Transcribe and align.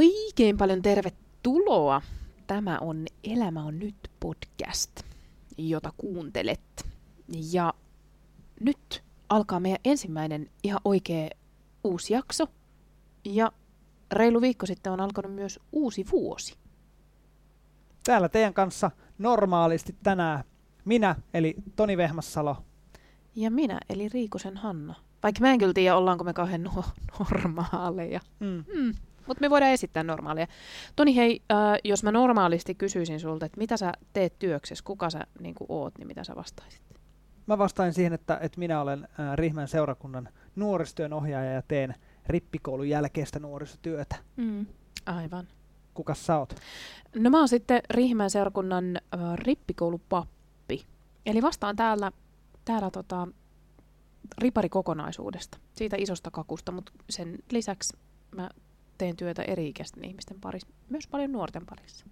Oikein 0.00 0.56
paljon 0.56 0.82
tervetuloa. 0.82 2.02
Tämä 2.46 2.78
on 2.78 3.06
Elämä 3.24 3.64
on 3.64 3.78
nyt 3.78 4.10
podcast, 4.20 5.00
jota 5.58 5.92
kuuntelet. 5.96 6.86
Ja 7.52 7.74
nyt 8.60 9.02
alkaa 9.28 9.60
meidän 9.60 9.80
ensimmäinen 9.84 10.50
ihan 10.62 10.80
oikea 10.84 11.30
uusi 11.84 12.12
jakso. 12.12 12.46
Ja 13.24 13.52
reilu 14.12 14.40
viikko 14.40 14.66
sitten 14.66 14.92
on 14.92 15.00
alkanut 15.00 15.34
myös 15.34 15.60
uusi 15.72 16.04
vuosi. 16.12 16.54
Täällä 18.04 18.28
teidän 18.28 18.54
kanssa 18.54 18.90
normaalisti 19.18 19.96
tänään 20.02 20.44
minä, 20.84 21.16
eli 21.34 21.54
Toni 21.76 21.96
Vehmassalo. 21.96 22.56
Ja 23.36 23.50
minä, 23.50 23.80
eli 23.90 24.08
Riikosen 24.08 24.56
Hanna. 24.56 24.94
Vaikka 25.22 25.40
mä 25.40 25.50
en 25.50 25.58
kyllä 25.58 25.72
tiedä, 25.72 25.96
ollaanko 25.96 26.24
me 26.24 26.32
kauhean 26.32 26.62
no- 26.62 26.84
normaaleja. 27.18 28.20
Mm. 28.40 28.64
Mm. 28.74 28.94
Mutta 29.30 29.40
me 29.40 29.50
voidaan 29.50 29.72
esittää 29.72 30.02
normaalia. 30.02 30.46
Toni, 30.96 31.16
hei, 31.16 31.42
äh, 31.52 31.78
jos 31.84 32.02
mä 32.02 32.12
normaalisti 32.12 32.74
kysyisin 32.74 33.20
sulta, 33.20 33.46
että 33.46 33.58
mitä 33.58 33.76
sä 33.76 33.92
teet 34.12 34.38
työksessä, 34.38 34.84
kuka 34.84 35.10
sä 35.10 35.20
niin 35.40 35.54
oot, 35.68 35.98
niin 35.98 36.06
mitä 36.06 36.24
sä 36.24 36.36
vastaisit? 36.36 36.82
Mä 37.46 37.58
vastaan 37.58 37.92
siihen, 37.92 38.12
että, 38.12 38.38
että 38.42 38.58
minä 38.58 38.80
olen 38.80 39.08
äh, 39.20 39.36
Rihmän 39.36 39.68
seurakunnan 39.68 40.28
nuorisotyön 40.56 41.12
ohjaaja 41.12 41.52
ja 41.52 41.62
teen 41.62 41.94
rippikoulun 42.26 42.88
jälkeistä 42.88 43.38
nuorisotyötä. 43.38 44.16
Mm. 44.36 44.66
Aivan. 45.06 45.48
Kuka 45.94 46.14
sä 46.14 46.38
oot? 46.38 46.54
No 47.16 47.30
mä 47.30 47.38
oon 47.38 47.48
sitten 47.48 47.80
Riihimäen 47.90 48.30
seurakunnan 48.30 48.96
äh, 48.96 49.20
rippikoulupappi. 49.34 50.84
Eli 51.26 51.42
vastaan 51.42 51.76
täällä, 51.76 52.12
täällä 52.64 52.90
tota, 52.90 53.28
riparikokonaisuudesta, 54.38 55.58
siitä 55.72 55.96
isosta 55.98 56.30
kakusta, 56.30 56.72
mutta 56.72 56.92
sen 57.10 57.38
lisäksi 57.50 57.96
mä 58.36 58.50
teen 59.00 59.16
työtä 59.16 59.42
eri-ikäisten 59.42 60.04
ihmisten 60.04 60.40
parissa, 60.40 60.68
myös 60.88 61.06
paljon 61.06 61.32
nuorten 61.32 61.66
parissa. 61.66 62.06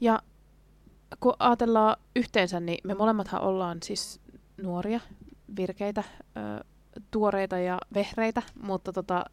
Ja 0.00 0.22
kun 1.20 1.34
ajatellaan 1.38 1.96
yhteensä, 2.16 2.60
niin 2.60 2.78
me 2.84 2.94
molemmathan 2.94 3.40
ollaan 3.40 3.78
siis 3.82 4.20
nuoria, 4.62 5.00
virkeitä, 5.56 6.04
ö, 6.36 6.64
tuoreita 7.10 7.58
ja 7.58 7.78
vehreitä, 7.94 8.42
mutta 8.62 8.92
tota, 8.92 9.24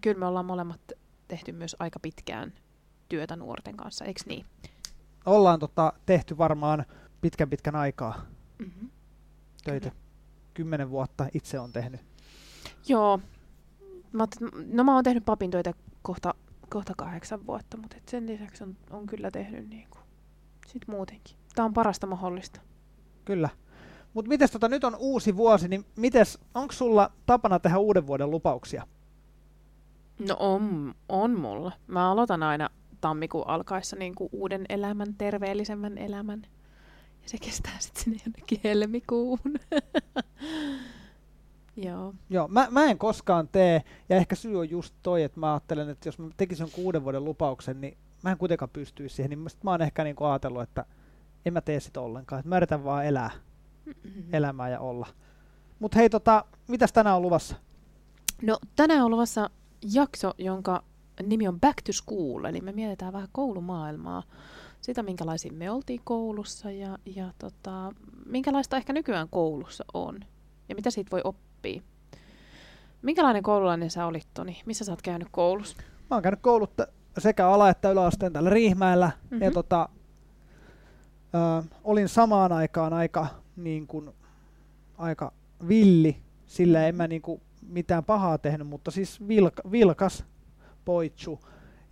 kyllä 0.00 0.18
me 0.18 0.26
ollaan 0.26 0.46
molemmat 0.46 0.80
tehty 1.28 1.52
myös 1.52 1.76
aika 1.78 1.98
pitkään 1.98 2.52
työtä 3.08 3.36
nuorten 3.36 3.76
kanssa, 3.76 4.04
eikö 4.04 4.20
niin? 4.26 4.46
Ollaan 5.26 5.60
tota, 5.60 5.92
tehty 6.06 6.38
varmaan 6.38 6.84
pitkän 7.20 7.50
pitkän 7.50 7.76
aikaa 7.76 8.26
Mm-hmm. 8.58 8.90
töitä. 9.64 9.90
Kyllä. 9.90 10.02
Kymmenen 10.54 10.90
vuotta 10.90 11.26
itse 11.34 11.58
on 11.60 11.72
tehnyt. 11.72 12.00
Joo. 12.88 13.20
Mä, 14.12 14.26
no 14.72 14.84
mä 14.84 14.94
oon 14.94 15.04
tehnyt 15.04 15.24
papin 15.24 15.50
töitä 15.50 15.72
kohta, 16.02 16.34
kohta 16.68 16.92
kahdeksan 16.96 17.46
vuotta, 17.46 17.76
mutta 17.76 17.96
et 17.96 18.08
sen 18.08 18.26
lisäksi 18.26 18.64
on, 18.64 18.76
on 18.90 19.06
kyllä 19.06 19.30
tehnyt 19.30 19.68
niin 19.68 19.86
kuin, 19.90 20.02
sit 20.66 20.88
muutenkin. 20.88 21.36
Tää 21.54 21.64
on 21.64 21.74
parasta 21.74 22.06
mahdollista. 22.06 22.60
Kyllä. 23.24 23.48
Mutta 24.14 24.28
mites 24.28 24.50
tota, 24.50 24.68
nyt 24.68 24.84
on 24.84 24.96
uusi 24.98 25.36
vuosi, 25.36 25.68
niin 25.68 25.84
mites, 25.96 26.38
onko 26.54 26.72
sulla 26.72 27.12
tapana 27.26 27.58
tehdä 27.58 27.78
uuden 27.78 28.06
vuoden 28.06 28.30
lupauksia? 28.30 28.86
No 30.28 30.36
on, 30.38 30.94
on 31.08 31.40
mulla. 31.40 31.72
Mä 31.86 32.10
aloitan 32.10 32.42
aina 32.42 32.70
tammikuun 33.00 33.48
alkaessa 33.48 33.96
niin 33.96 34.14
kuin 34.14 34.30
uuden 34.32 34.64
elämän, 34.68 35.14
terveellisemmän 35.14 35.98
elämän. 35.98 36.42
Ja 37.22 37.28
se 37.28 37.38
kestää 37.38 37.76
sitten 37.78 38.02
sinne 38.04 38.18
jonnekin 38.26 38.60
helmikuun. 38.64 39.38
Joo. 41.76 42.14
Joo, 42.30 42.48
mä, 42.48 42.68
mä 42.70 42.84
en 42.84 42.98
koskaan 42.98 43.48
tee, 43.48 43.82
ja 44.08 44.16
ehkä 44.16 44.34
syy 44.34 44.58
on 44.58 44.70
just 44.70 44.94
toi, 45.02 45.22
että 45.22 45.40
mä 45.40 45.52
ajattelen, 45.52 45.88
että 45.88 46.08
jos 46.08 46.18
mä 46.18 46.28
tekisin 46.36 46.64
jonkun 46.64 46.84
uuden 46.84 47.04
vuoden 47.04 47.24
lupauksen, 47.24 47.80
niin 47.80 47.96
mä 48.22 48.30
en 48.30 48.38
kuitenkaan 48.38 48.70
pystyisi 48.72 49.16
siihen, 49.16 49.30
niin 49.30 49.46
mä 49.62 49.70
oon 49.70 49.82
ehkä 49.82 50.04
niinku 50.04 50.24
ajatellut, 50.24 50.62
että 50.62 50.84
en 51.46 51.52
mä 51.52 51.60
tee 51.60 51.80
sitä 51.80 52.00
ollenkaan, 52.00 52.40
että 52.40 52.48
mä 52.48 52.56
yritän 52.56 52.84
vaan 52.84 53.06
elää 53.06 53.30
elämää 54.32 54.68
ja 54.68 54.80
olla. 54.80 55.06
Mutta 55.78 55.98
hei, 55.98 56.10
tota, 56.10 56.44
mitäs 56.68 56.92
tänään 56.92 57.16
on 57.16 57.22
luvassa? 57.22 57.56
No 58.42 58.58
tänään 58.76 59.04
on 59.04 59.10
luvassa 59.10 59.50
jakso, 59.92 60.34
jonka 60.38 60.82
nimi 61.22 61.48
on 61.48 61.60
Back 61.60 61.82
to 61.82 61.92
School, 61.92 62.44
eli 62.44 62.60
me 62.60 62.72
mietitään 62.72 63.12
vähän 63.12 63.28
koulumaailmaa, 63.32 64.22
sitä 64.80 65.02
minkälaisia 65.02 65.52
me 65.52 65.70
oltiin 65.70 66.00
koulussa 66.04 66.70
ja, 66.70 66.98
ja 67.06 67.32
tota, 67.38 67.92
minkälaista 68.26 68.76
ehkä 68.76 68.92
nykyään 68.92 69.28
koulussa 69.28 69.84
on 69.94 70.20
ja 70.68 70.74
mitä 70.74 70.90
siitä 70.90 71.10
voi 71.10 71.20
oppia. 71.24 71.51
Minkälainen 73.02 73.42
koululainen 73.42 73.90
sä 73.90 74.06
olit, 74.06 74.28
Toni? 74.34 74.62
Missä 74.66 74.84
sä 74.84 74.92
oot 74.92 75.02
käynyt 75.02 75.28
koulussa? 75.30 75.76
Mä 76.10 76.16
oon 76.16 76.22
käynyt 76.22 76.40
koulut 76.40 76.72
sekä 77.18 77.48
ala- 77.48 77.68
että 77.70 77.90
yläasteen 77.90 78.32
täällä 78.32 78.50
Riihmäellä, 78.50 79.06
mm-hmm. 79.06 79.42
ja 79.42 79.50
Mhm. 79.50 79.54
tota, 79.54 79.88
ö, 81.34 81.62
olin 81.84 82.08
samaan 82.08 82.52
aikaan 82.52 82.92
aika, 82.92 83.26
niin 83.56 83.86
kun, 83.86 84.14
aika 84.98 85.32
villi, 85.68 86.16
sillä 86.46 86.86
en 86.86 86.94
mä 86.94 87.06
niin 87.06 87.22
kun, 87.22 87.40
mitään 87.68 88.04
pahaa 88.04 88.38
tehnyt, 88.38 88.66
mutta 88.66 88.90
siis 88.90 89.28
vilka, 89.28 89.62
vilkas 89.70 90.24
poitsu, 90.84 91.40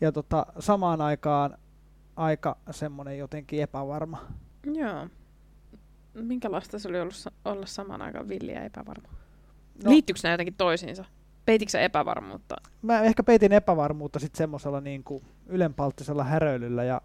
ja 0.00 0.12
tota, 0.12 0.46
samaan 0.58 1.00
aikaan 1.00 1.58
aika 2.16 2.56
semmonen 2.70 3.18
jotenkin 3.18 3.62
epävarma. 3.62 4.18
Joo. 4.74 5.06
Minkälaista 6.14 6.78
se 6.78 6.88
oli 6.88 7.00
ollut 7.00 7.14
olla 7.44 7.66
samaan 7.66 8.02
aikaan 8.02 8.28
villiä 8.28 8.58
ja 8.58 8.64
epävarma? 8.64 9.08
No. 9.84 9.84
No. 9.84 9.90
Liittyykö 9.90 10.20
nämä 10.22 10.32
jotenkin 10.32 10.54
toisiinsa? 10.54 11.04
Peititkö 11.46 11.80
epävarmuutta? 11.80 12.56
Mä 12.82 13.00
ehkä 13.02 13.22
peitin 13.22 13.52
epävarmuutta 13.52 14.18
sitten 14.18 14.38
semmoisella 14.38 14.80
niin 14.80 15.04
kuin 15.04 15.24
ylenpalttisella 15.46 16.24
häröilyllä 16.24 16.84
ja 16.84 17.00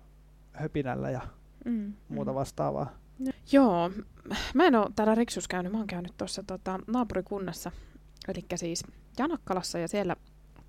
höpinällä 0.53 1.09
ja 1.09 1.21
Mm, 1.65 1.93
muuta 2.09 2.31
mm. 2.31 2.35
vastaavaa. 2.35 2.93
Joo, 3.51 3.91
mä 4.53 4.65
en 4.65 4.75
ole 4.75 4.89
täällä 4.95 5.15
Riksus 5.15 5.47
käynyt, 5.47 5.71
mä 5.71 5.77
oon 5.77 5.87
käynyt 5.87 6.13
tuossa 6.17 6.43
tota, 6.43 6.79
naapurikunnassa, 6.87 7.71
eli 8.27 8.45
siis 8.55 8.83
Janakkalassa 9.19 9.79
ja 9.79 9.87
siellä 9.87 10.15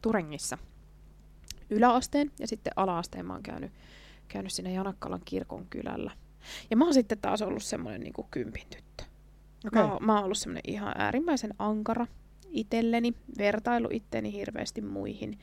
Turengissa 0.02 0.58
yläasteen 1.70 2.30
ja 2.38 2.46
sitten 2.46 2.72
alaasteen 2.76 3.26
mä 3.26 3.32
oon 3.32 3.42
käynyt, 3.42 3.72
käynyt 4.28 4.52
siinä 4.52 4.70
Janakkalan 4.70 5.20
kirkon 5.24 5.66
kylällä. 5.70 6.10
Ja 6.70 6.76
mä 6.76 6.84
oon 6.84 6.94
sitten 6.94 7.18
taas 7.18 7.42
ollut 7.42 7.62
semmoinen 7.62 8.00
niin 8.00 8.14
kympin 8.30 8.66
tyttö. 8.70 9.04
Okei. 9.66 9.82
Mä, 9.82 9.98
mä 10.00 10.14
oon 10.14 10.24
ollut 10.24 10.38
semmoinen 10.38 10.62
ihan 10.66 10.92
äärimmäisen 10.98 11.54
ankara 11.58 12.06
itselleni, 12.50 13.14
vertailu 13.38 13.88
itteeni 13.90 14.32
hirveästi 14.32 14.80
muihin 14.80 15.38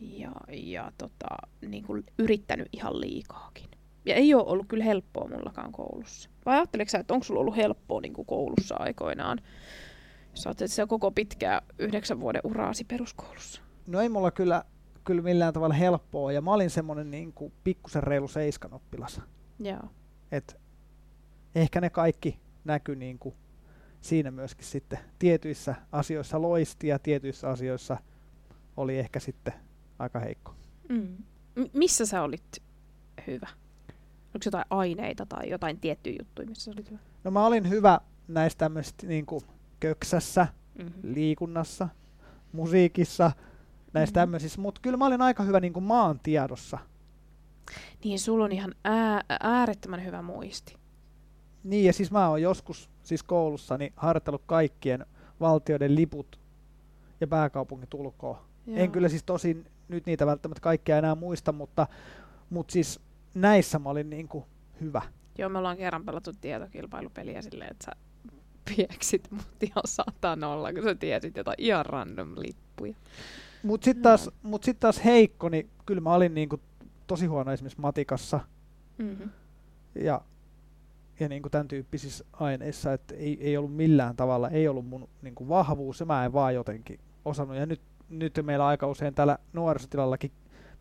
ja, 0.00 0.32
ja 0.52 0.92
tota, 0.98 1.36
niin 1.68 1.84
kuin 1.84 2.04
yrittänyt 2.18 2.68
ihan 2.72 3.00
liikaakin. 3.00 3.70
Ja 4.04 4.14
ei 4.14 4.34
ole 4.34 4.44
ollut 4.46 4.66
kyllä 4.68 4.84
helppoa 4.84 5.28
mullakaan 5.28 5.72
koulussa. 5.72 6.30
Vai 6.46 6.56
ajatteletko 6.56 6.90
sä, 6.90 6.98
että 6.98 7.14
onko 7.14 7.24
sulla 7.24 7.40
ollut 7.40 7.56
helppoa 7.56 8.00
niin 8.00 8.12
kuin 8.12 8.26
koulussa 8.26 8.74
aikoinaan? 8.78 9.38
Sä 10.34 10.48
ajattelet 10.48 10.72
siellä 10.72 10.88
koko 10.88 11.10
pitkää 11.10 11.62
yhdeksän 11.78 12.20
vuoden 12.20 12.40
uraasi 12.44 12.84
peruskoulussa. 12.84 13.62
No 13.86 14.00
ei 14.00 14.08
mulla 14.08 14.30
kyllä, 14.30 14.64
kyllä 15.04 15.22
millään 15.22 15.52
tavalla 15.52 15.74
helppoa, 15.74 16.32
ja 16.32 16.40
mä 16.40 16.54
olin 16.54 16.70
semmonen 16.70 17.10
niin 17.10 17.32
kuin 17.32 17.52
pikkusen 17.64 18.02
reilu 18.02 18.28
seiskan 18.28 18.74
oppilas. 18.74 19.20
Joo. 19.58 19.90
Et 20.32 20.60
ehkä 21.54 21.80
ne 21.80 21.90
kaikki 21.90 22.40
näkyi 22.64 22.96
niin 22.96 23.18
kuin 23.18 23.34
siinä 24.06 24.30
myöskin 24.30 24.66
sitten 24.66 24.98
tietyissä 25.18 25.74
asioissa 25.92 26.42
loisti 26.42 26.88
ja 26.88 26.98
tietyissä 26.98 27.48
asioissa 27.48 27.96
oli 28.76 28.98
ehkä 28.98 29.20
sitten 29.20 29.54
aika 29.98 30.18
heikko. 30.20 30.54
Mm. 30.88 31.16
M- 31.56 31.64
missä 31.72 32.06
sä 32.06 32.22
olit 32.22 32.62
hyvä? 33.26 33.48
Onko 34.26 34.44
jotain 34.44 34.64
aineita 34.70 35.26
tai 35.26 35.50
jotain 35.50 35.80
tiettyjä 35.80 36.16
juttuja, 36.20 36.48
missä 36.48 36.64
sä 36.64 36.70
olit 36.70 36.90
hyvä? 36.90 37.00
No 37.24 37.30
mä 37.30 37.46
olin 37.46 37.68
hyvä 37.68 38.00
näistä 38.28 38.58
tämmöistä 38.58 39.06
niin 39.06 39.26
köksässä, 39.80 40.46
Mm-hmm. 40.78 41.14
liikunnassa, 41.14 41.88
musiikissa, 42.52 43.30
näistä 43.92 44.20
Mhm. 44.20 44.22
tämmöisissä, 44.22 44.60
mutta 44.60 44.80
kyllä 44.80 44.96
mä 44.96 45.06
olin 45.06 45.22
aika 45.22 45.42
hyvä 45.42 45.60
niin 45.60 45.82
maantiedossa. 45.82 46.78
Niin, 48.04 48.18
sulla 48.18 48.44
on 48.44 48.52
ihan 48.52 48.74
ää- 48.84 49.24
äärettömän 49.40 50.04
hyvä 50.04 50.22
muisti. 50.22 50.76
Niin, 51.66 51.84
ja 51.84 51.92
siis 51.92 52.10
mä 52.10 52.28
oon 52.28 52.42
joskus 52.42 52.90
siis 53.02 53.22
koulussani 53.22 53.92
harjoitellut 53.96 54.42
kaikkien 54.46 55.06
valtioiden 55.40 55.94
liput 55.94 56.38
ja 57.20 57.26
pääkaupungit 57.26 57.94
ulkoa. 57.94 58.44
Joo. 58.66 58.76
En 58.78 58.90
kyllä 58.90 59.08
siis 59.08 59.22
tosin 59.22 59.66
nyt 59.88 60.06
niitä 60.06 60.26
välttämättä 60.26 60.60
kaikkia 60.60 60.98
enää 60.98 61.14
muista, 61.14 61.52
mutta, 61.52 61.86
mutta 62.50 62.72
siis 62.72 63.00
näissä 63.34 63.78
mä 63.78 63.90
olin 63.90 64.10
niin 64.10 64.28
kuin 64.28 64.44
hyvä. 64.80 65.02
Joo, 65.38 65.48
me 65.48 65.58
ollaan 65.58 65.76
kerran 65.76 66.04
pelattu 66.04 66.32
tietokilpailupeliä 66.40 67.42
silleen, 67.42 67.70
että 67.70 67.84
sä 67.84 67.92
pieksit 68.76 69.30
mut 69.30 69.62
ihan 69.62 69.82
satanolla, 69.84 70.72
kun 70.72 70.82
sä 70.82 70.94
tiesit 70.94 71.36
jotain 71.36 71.56
ihan 71.58 71.86
random 71.86 72.32
lippuja. 72.36 72.94
Mutta 73.62 73.84
sitten 73.84 74.02
taas, 74.02 74.30
mut 74.42 74.64
sit 74.64 74.80
taas 74.80 75.04
heikko, 75.04 75.48
niin 75.48 75.70
kyllä 75.86 76.00
mä 76.00 76.14
olin 76.14 76.34
niin 76.34 76.48
kuin 76.48 76.62
tosi 77.06 77.26
huono 77.26 77.52
esimerkiksi 77.52 77.80
matikassa 77.80 78.40
Mm-hmm. 78.98 79.30
ja, 79.94 80.20
ja 81.20 81.28
niin 81.28 81.42
kuin 81.42 81.50
tämän 81.52 81.68
tyyppisissä 81.68 82.24
aineissa, 82.32 82.92
että 82.92 83.14
ei, 83.14 83.38
ei 83.40 83.56
ollut 83.56 83.76
millään 83.76 84.16
tavalla, 84.16 84.50
ei 84.50 84.68
ollut 84.68 84.86
mun 84.86 85.08
niin 85.22 85.34
kuin 85.34 85.48
vahvuus 85.48 86.00
ja 86.00 86.06
mä 86.06 86.24
en 86.24 86.32
vaan 86.32 86.54
jotenkin 86.54 87.00
osannut. 87.24 87.56
Ja 87.56 87.66
nyt, 87.66 87.80
nyt 88.08 88.40
meillä 88.42 88.66
aika 88.66 88.86
usein 88.86 89.14
täällä 89.14 89.38
nuorisotilallakin 89.52 90.30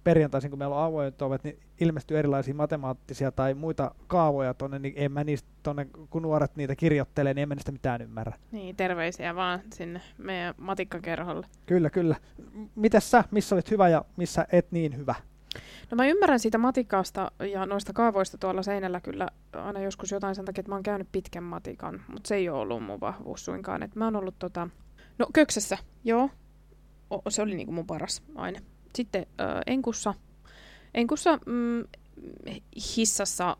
perjantaisin, 0.03 0.49
kun 0.49 0.59
meillä 0.59 0.75
on 0.75 0.83
avoimet 0.83 1.21
ovet, 1.21 1.43
niin 1.43 1.59
ilmestyy 1.79 2.19
erilaisia 2.19 2.53
matemaattisia 2.53 3.31
tai 3.31 3.53
muita 3.53 3.95
kaavoja 4.07 4.53
tuonne, 4.53 4.79
niin 4.79 4.93
en 4.97 5.11
mä 5.11 5.23
niistä 5.23 5.49
tonne, 5.63 5.87
kun 6.09 6.21
nuoret 6.21 6.55
niitä 6.55 6.75
kirjoittelee, 6.75 7.33
niin 7.33 7.41
en 7.41 7.49
mä 7.49 7.55
niistä 7.55 7.71
mitään 7.71 8.01
ymmärrä. 8.01 8.33
Niin, 8.51 8.75
terveisiä 8.75 9.35
vaan 9.35 9.59
sinne 9.73 10.01
meidän 10.17 10.55
matikkakerholle. 10.57 11.47
Kyllä, 11.65 11.89
kyllä. 11.89 12.15
Mitäs 12.75 13.11
sä, 13.11 13.23
missä 13.31 13.55
olit 13.55 13.71
hyvä 13.71 13.89
ja 13.89 14.05
missä 14.17 14.47
et 14.51 14.71
niin 14.71 14.97
hyvä? 14.97 15.15
No 15.91 15.95
mä 15.95 16.05
ymmärrän 16.05 16.39
siitä 16.39 16.57
matikasta 16.57 17.31
ja 17.51 17.65
noista 17.65 17.93
kaavoista 17.93 18.37
tuolla 18.37 18.63
seinällä 18.63 19.01
kyllä 19.01 19.27
aina 19.53 19.79
joskus 19.79 20.11
jotain 20.11 20.35
sen 20.35 20.45
takia, 20.45 20.59
että 20.61 20.71
mä 20.71 20.75
oon 20.75 20.83
käynyt 20.83 21.07
pitkän 21.11 21.43
matikan, 21.43 22.01
mutta 22.07 22.27
se 22.27 22.35
ei 22.35 22.49
ole 22.49 22.59
ollut 22.59 22.83
mun 22.83 22.99
vahvuus 22.99 23.45
suinkaan. 23.45 23.83
Et 23.83 23.95
mä 23.95 24.05
oon 24.05 24.15
ollut 24.15 24.35
tota, 24.39 24.69
no 25.17 25.27
köksessä, 25.33 25.77
joo, 26.03 26.29
o, 27.09 27.29
se 27.29 27.41
oli 27.41 27.55
niinku 27.55 27.71
mun 27.71 27.87
paras 27.87 28.23
aine. 28.35 28.61
Sitten 28.95 29.25
äh, 29.41 29.61
enkussa, 29.67 30.13
enkussa 30.93 31.39
mm, 31.45 31.83
hissassa, 32.97 33.57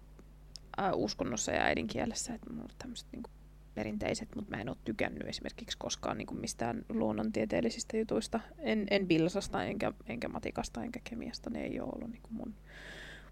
äh, 0.79 0.91
uskonnossa 0.93 1.51
ja 1.51 1.61
äidinkielessä, 1.61 2.33
että 2.33 2.49
mulla 2.49 2.63
on 2.63 2.75
tämmöiset 2.77 3.07
niinku 3.11 3.29
perinteiset, 3.75 4.35
mutta 4.35 4.55
mä 4.55 4.61
en 4.61 4.69
ole 4.69 4.77
tykännyt 4.85 5.27
esimerkiksi 5.27 5.77
koskaan 5.77 6.17
niin 6.17 6.27
kuin 6.27 6.41
mistään 6.41 6.85
luonnontieteellisistä 6.89 7.97
jutuista. 7.97 8.39
En, 8.59 8.87
en 8.91 9.07
bilsasta, 9.07 9.63
enkä, 9.63 9.93
enkä 10.07 10.27
matikasta, 10.27 10.83
enkä 10.83 10.99
kemiasta. 11.03 11.49
Ne 11.49 11.63
ei 11.63 11.79
ole 11.79 11.91
ollut 11.95 12.11
niin 12.11 12.21
kuin 12.21 12.33
mun, 12.33 12.53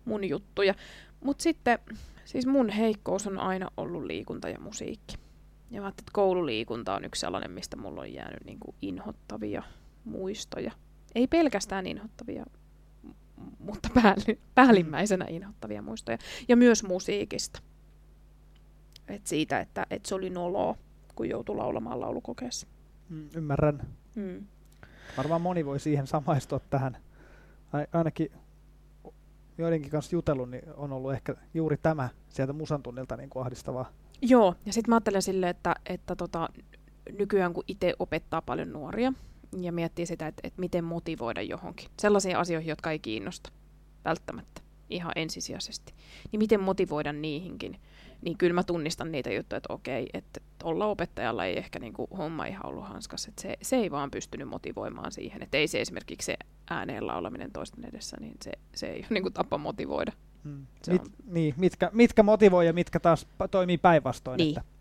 mun 0.05 0.29
juttuja. 0.29 0.73
Mutta 1.23 1.43
sitten, 1.43 1.79
siis 2.25 2.45
mun 2.45 2.69
heikkous 2.69 3.27
on 3.27 3.37
aina 3.37 3.69
ollut 3.77 4.03
liikunta 4.03 4.49
ja 4.49 4.59
musiikki. 4.59 5.15
Ja 5.71 5.81
mä 5.81 5.87
että 5.87 6.03
koululiikunta 6.13 6.95
on 6.95 7.05
yksi 7.05 7.19
sellainen, 7.19 7.51
mistä 7.51 7.77
mulla 7.77 8.01
on 8.01 8.13
jäänyt 8.13 8.45
niin 8.45 8.59
kuin 8.59 8.75
inhottavia 8.81 9.63
muistoja. 10.03 10.71
Ei 11.15 11.27
pelkästään 11.27 11.87
inhottavia, 11.87 12.45
mutta 13.59 13.89
päällimmäisenä 14.55 15.25
inhottavia 15.29 15.81
muistoja. 15.81 16.17
Ja 16.47 16.55
myös 16.55 16.83
musiikista. 16.83 17.61
Et 19.07 19.27
siitä, 19.27 19.59
että, 19.59 19.87
että 19.89 20.09
se 20.09 20.15
oli 20.15 20.29
noloa, 20.29 20.75
kun 21.15 21.29
joutui 21.29 21.55
laulamaan 21.55 21.99
laulukokeessa. 21.99 22.67
Mm, 23.09 23.29
ymmärrän. 23.35 23.87
Mm. 24.15 24.45
Varmaan 25.17 25.41
moni 25.41 25.65
voi 25.65 25.79
siihen 25.79 26.07
samaistua 26.07 26.59
tähän. 26.69 26.97
Ainakin 27.93 28.31
joidenkin 29.57 29.91
kanssa 29.91 30.15
jutellut, 30.15 30.49
niin 30.49 30.63
on 30.75 30.93
ollut 30.93 31.13
ehkä 31.13 31.35
juuri 31.53 31.77
tämä 31.77 32.09
sieltä 32.29 32.53
musan 32.53 32.83
tunnilta 32.83 33.17
niin 33.17 33.29
kuin 33.29 33.43
ahdistavaa. 33.43 33.91
Joo, 34.21 34.55
ja 34.65 34.73
sitten 34.73 34.91
mä 34.91 34.95
ajattelen 34.95 35.21
silleen, 35.21 35.49
että, 35.49 35.75
että 35.85 36.15
tota, 36.15 36.49
nykyään 37.17 37.53
kun 37.53 37.63
itse 37.67 37.93
opettaa 37.99 38.41
paljon 38.41 38.73
nuoria 38.73 39.13
ja 39.61 39.71
miettii 39.71 40.05
sitä, 40.05 40.27
että, 40.27 40.41
että 40.43 40.59
miten 40.59 40.83
motivoida 40.83 41.41
johonkin, 41.41 41.89
sellaisiin 41.99 42.37
asioihin, 42.37 42.69
jotka 42.69 42.91
ei 42.91 42.99
kiinnosta 42.99 43.51
välttämättä 44.05 44.61
ihan 44.89 45.11
ensisijaisesti, 45.15 45.93
niin 46.31 46.39
miten 46.39 46.61
motivoida 46.61 47.13
niihinkin, 47.13 47.79
niin 48.21 48.37
kyllä 48.37 48.53
mä 48.53 48.63
tunnistan 48.63 49.11
niitä 49.11 49.33
juttuja, 49.33 49.57
että 49.57 49.73
okei, 49.73 50.09
että 50.13 50.41
olla 50.63 50.85
opettajalla 50.85 51.45
ei 51.45 51.57
ehkä 51.57 51.79
niin 51.79 51.93
kuin 51.93 52.07
homma 52.17 52.45
ihan 52.45 52.65
ollut 52.65 52.87
hanskas, 52.87 53.27
että 53.27 53.41
se, 53.41 53.57
se 53.61 53.75
ei 53.75 53.91
vaan 53.91 54.11
pystynyt 54.11 54.47
motivoimaan 54.47 55.11
siihen, 55.11 55.43
että 55.43 55.57
ei 55.57 55.67
se 55.67 55.81
esimerkiksi 55.81 56.25
se 56.25 56.37
ääneen 56.69 57.07
laulaminen 57.07 57.51
toisten 57.51 57.85
edessä, 57.85 58.17
niin 58.19 58.33
se, 58.43 58.51
se 58.75 58.87
ei 58.87 58.99
ole 58.99 59.07
niin 59.09 59.23
kuin 59.23 59.33
tapa 59.33 59.57
motivoida. 59.57 60.11
Hmm. 60.43 60.67
Mit, 60.87 61.01
on... 61.01 61.07
niin, 61.25 61.53
mitkä, 61.57 61.89
mitkä 61.93 62.23
motivoi 62.23 62.65
ja 62.65 62.73
mitkä 62.73 62.99
taas 62.99 63.27
toimii 63.51 63.77
päinvastoin. 63.77 64.37
Niin, 64.37 64.57
että... 64.57 64.71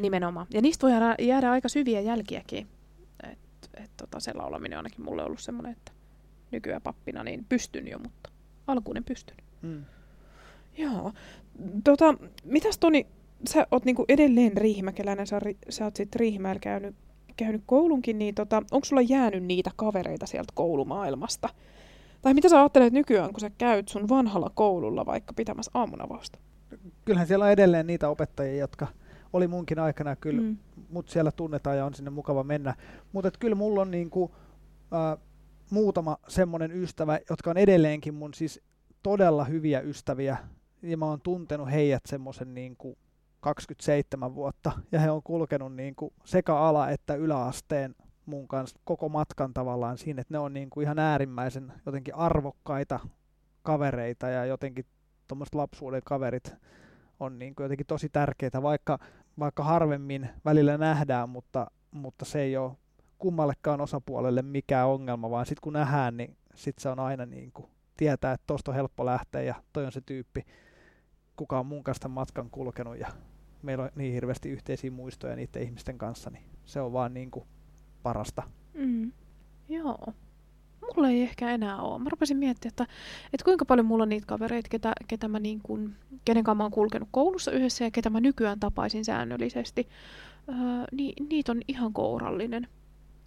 nimenomaan. 0.00 0.46
Ja 0.50 0.62
niistä 0.62 0.82
voi 0.82 0.90
jäädä, 0.90 1.14
jäädä 1.18 1.50
aika 1.50 1.68
syviä 1.68 2.00
jälkiäkin. 2.00 2.66
Et, 3.32 3.38
et, 3.74 3.90
tota, 3.96 4.20
se 4.20 4.34
laulaminen 4.34 4.78
on 4.78 4.84
ainakin 4.84 5.04
mulle 5.04 5.24
ollut 5.24 5.40
semmoinen, 5.40 5.72
että 5.72 5.92
nykyään 6.50 6.82
pappina 6.82 7.24
niin 7.24 7.46
pystyn 7.48 7.88
jo, 7.88 7.98
mutta 7.98 8.30
alkuun 8.70 8.96
en 8.96 9.04
pystynyt. 9.04 9.44
Hmm. 9.62 9.84
Joo. 10.78 11.12
Tota, 11.84 12.14
mitäs 12.44 12.78
Toni, 12.78 13.06
sä 13.48 13.66
oot 13.70 13.84
niinku 13.84 14.04
edelleen 14.08 14.56
riihimäkeläinen, 14.56 15.26
sä, 15.26 15.40
sä 15.68 15.84
oot 15.84 15.96
sit 15.96 16.16
Riihimäellä 16.16 16.60
käynyt, 16.60 16.96
käynyt 17.36 17.62
koulunkin, 17.66 18.18
niin 18.18 18.34
tota, 18.34 18.62
onko 18.70 18.84
sulla 18.84 19.02
jäänyt 19.02 19.44
niitä 19.44 19.70
kavereita 19.76 20.26
sieltä 20.26 20.52
koulumaailmasta? 20.54 21.48
Tai 22.22 22.34
mitä 22.34 22.48
sä 22.48 22.60
ajattelet 22.60 22.92
nykyään, 22.92 23.32
kun 23.32 23.40
sä 23.40 23.50
käyt 23.58 23.88
sun 23.88 24.08
vanhalla 24.08 24.50
koululla 24.54 25.06
vaikka 25.06 25.32
pitämässä 25.32 25.70
aamunavausta? 25.74 26.38
Kyllähän 27.04 27.26
siellä 27.26 27.44
on 27.44 27.50
edelleen 27.50 27.86
niitä 27.86 28.08
opettajia, 28.08 28.60
jotka 28.60 28.86
oli 29.32 29.46
munkin 29.46 29.78
aikana 29.78 30.16
kyllä, 30.16 30.42
mm. 30.42 30.56
mut 30.90 31.08
siellä 31.08 31.32
tunnetaan 31.32 31.76
ja 31.76 31.86
on 31.86 31.94
sinne 31.94 32.10
mukava 32.10 32.44
mennä. 32.44 32.74
Mutta 33.12 33.30
kyllä 33.38 33.54
mulla 33.54 33.82
on 33.82 33.90
niinku, 33.90 34.30
äh, 34.92 35.18
muutama 35.70 36.16
semmoinen 36.28 36.72
ystävä, 36.72 37.18
jotka 37.30 37.50
on 37.50 37.58
edelleenkin 37.58 38.14
mun 38.14 38.34
siis 38.34 38.60
todella 39.02 39.44
hyviä 39.44 39.80
ystäviä, 39.80 40.36
ja 40.82 40.96
mä 40.96 41.06
oon 41.06 41.20
tuntenut 41.20 41.70
heidät 41.70 42.02
semmoisen 42.06 42.54
niin 42.54 42.76
kuin 42.76 42.96
27 43.40 44.34
vuotta, 44.34 44.72
ja 44.92 45.00
he 45.00 45.10
on 45.10 45.22
kulkenut 45.22 45.74
niin 45.74 45.94
kuin 45.94 46.12
sekä 46.24 46.56
ala- 46.56 46.90
että 46.90 47.14
yläasteen 47.14 47.94
mun 48.26 48.48
kanssa 48.48 48.80
koko 48.84 49.08
matkan 49.08 49.54
tavallaan 49.54 49.98
siinä, 49.98 50.20
että 50.20 50.34
ne 50.34 50.38
on 50.38 50.52
niin 50.52 50.70
kuin 50.70 50.84
ihan 50.84 50.98
äärimmäisen 50.98 51.72
jotenkin 51.86 52.14
arvokkaita 52.14 53.00
kavereita, 53.62 54.28
ja 54.28 54.44
jotenkin 54.44 54.84
tuommoiset 55.28 55.54
lapsuuden 55.54 56.02
kaverit 56.04 56.54
on 57.20 57.38
niin 57.38 57.54
kuin 57.54 57.64
jotenkin 57.64 57.86
tosi 57.86 58.08
tärkeitä, 58.08 58.62
vaikka, 58.62 58.98
vaikka 59.38 59.64
harvemmin 59.64 60.28
välillä 60.44 60.78
nähdään, 60.78 61.28
mutta, 61.28 61.70
mutta 61.90 62.24
se 62.24 62.40
ei 62.40 62.56
ole 62.56 62.72
kummallekaan 63.20 63.80
osapuolelle 63.80 64.42
mikään 64.42 64.88
ongelma, 64.88 65.30
vaan 65.30 65.46
sitten 65.46 65.62
kun 65.62 65.72
nähdään, 65.72 66.16
niin 66.16 66.36
sitten 66.54 66.82
se 66.82 66.88
on 66.88 66.98
aina 66.98 67.26
niin 67.26 67.52
kuin 67.52 67.66
tietää, 67.96 68.32
että 68.32 68.44
tuosta 68.46 68.70
on 68.70 68.74
helppo 68.74 69.06
lähteä 69.06 69.42
ja 69.42 69.54
toi 69.72 69.86
on 69.86 69.92
se 69.92 70.00
tyyppi, 70.00 70.46
kuka 71.36 71.58
on 71.58 71.66
mun 71.66 71.84
kanssa 71.84 72.08
matkan 72.08 72.50
kulkenut 72.50 72.98
ja 72.98 73.08
meillä 73.62 73.84
on 73.84 73.90
niin 73.94 74.12
hirveästi 74.12 74.48
yhteisiä 74.50 74.90
muistoja 74.90 75.36
niiden 75.36 75.62
ihmisten 75.62 75.98
kanssa, 75.98 76.30
niin 76.30 76.44
se 76.64 76.80
on 76.80 76.92
vaan 76.92 77.14
niin 77.14 77.30
kuin 77.30 77.44
parasta. 78.02 78.42
Mm. 78.74 79.12
Joo. 79.68 80.12
Mulla 80.80 81.08
ei 81.08 81.22
ehkä 81.22 81.50
enää 81.50 81.80
ole. 81.80 81.98
Mä 81.98 82.10
rupesin 82.10 82.36
miettimään, 82.36 82.72
että, 82.72 82.86
että 83.32 83.44
kuinka 83.44 83.64
paljon 83.64 83.86
mulla 83.86 84.02
on 84.02 84.08
niitä 84.08 84.26
kavereita, 84.26 84.68
ketä, 84.68 84.92
ketä 85.08 85.28
mä 85.28 85.38
niin 85.38 85.60
kuin, 85.62 85.96
kenen 86.24 86.44
kanssa 86.44 86.54
mä 86.56 86.64
oon 86.64 86.70
kulkenut 86.70 87.08
koulussa 87.12 87.50
yhdessä 87.50 87.84
ja 87.84 87.90
ketä 87.90 88.10
mä 88.10 88.20
nykyään 88.20 88.60
tapaisin 88.60 89.04
säännöllisesti. 89.04 89.88
Öö, 90.48 90.54
ni, 90.92 91.12
niitä 91.28 91.52
on 91.52 91.60
ihan 91.68 91.92
kourallinen. 91.92 92.68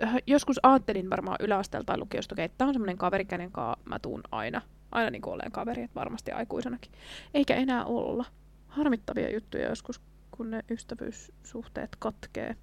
Öö, 0.02 0.08
joskus 0.28 0.60
ajattelin 0.64 1.10
varmaan 1.10 1.38
yläasteelta 1.40 1.86
tai 1.86 1.98
lukiosta, 1.98 2.36
että 2.38 2.58
tämä 2.58 2.68
on 2.68 2.74
semmoinen 2.74 2.98
kaveri, 2.98 3.26
kenen 3.26 3.52
kanssa 3.52 3.84
mä 3.86 4.00
tuun 4.00 4.22
aina 4.32 4.62
aina 4.94 5.10
niin 5.10 5.22
kuin 5.22 5.34
olen 5.34 5.52
kaveri, 5.52 5.84
että 5.84 5.96
varmasti 6.00 6.32
aikuisenakin. 6.32 6.92
Eikä 7.34 7.56
enää 7.56 7.86
olla. 7.86 8.26
Harmittavia 8.68 9.34
juttuja 9.34 9.70
joskus, 9.70 10.02
kun 10.32 10.52
ne 10.52 10.64
ystävyyssuhteet 10.70 11.96
katkee. 12.00 12.56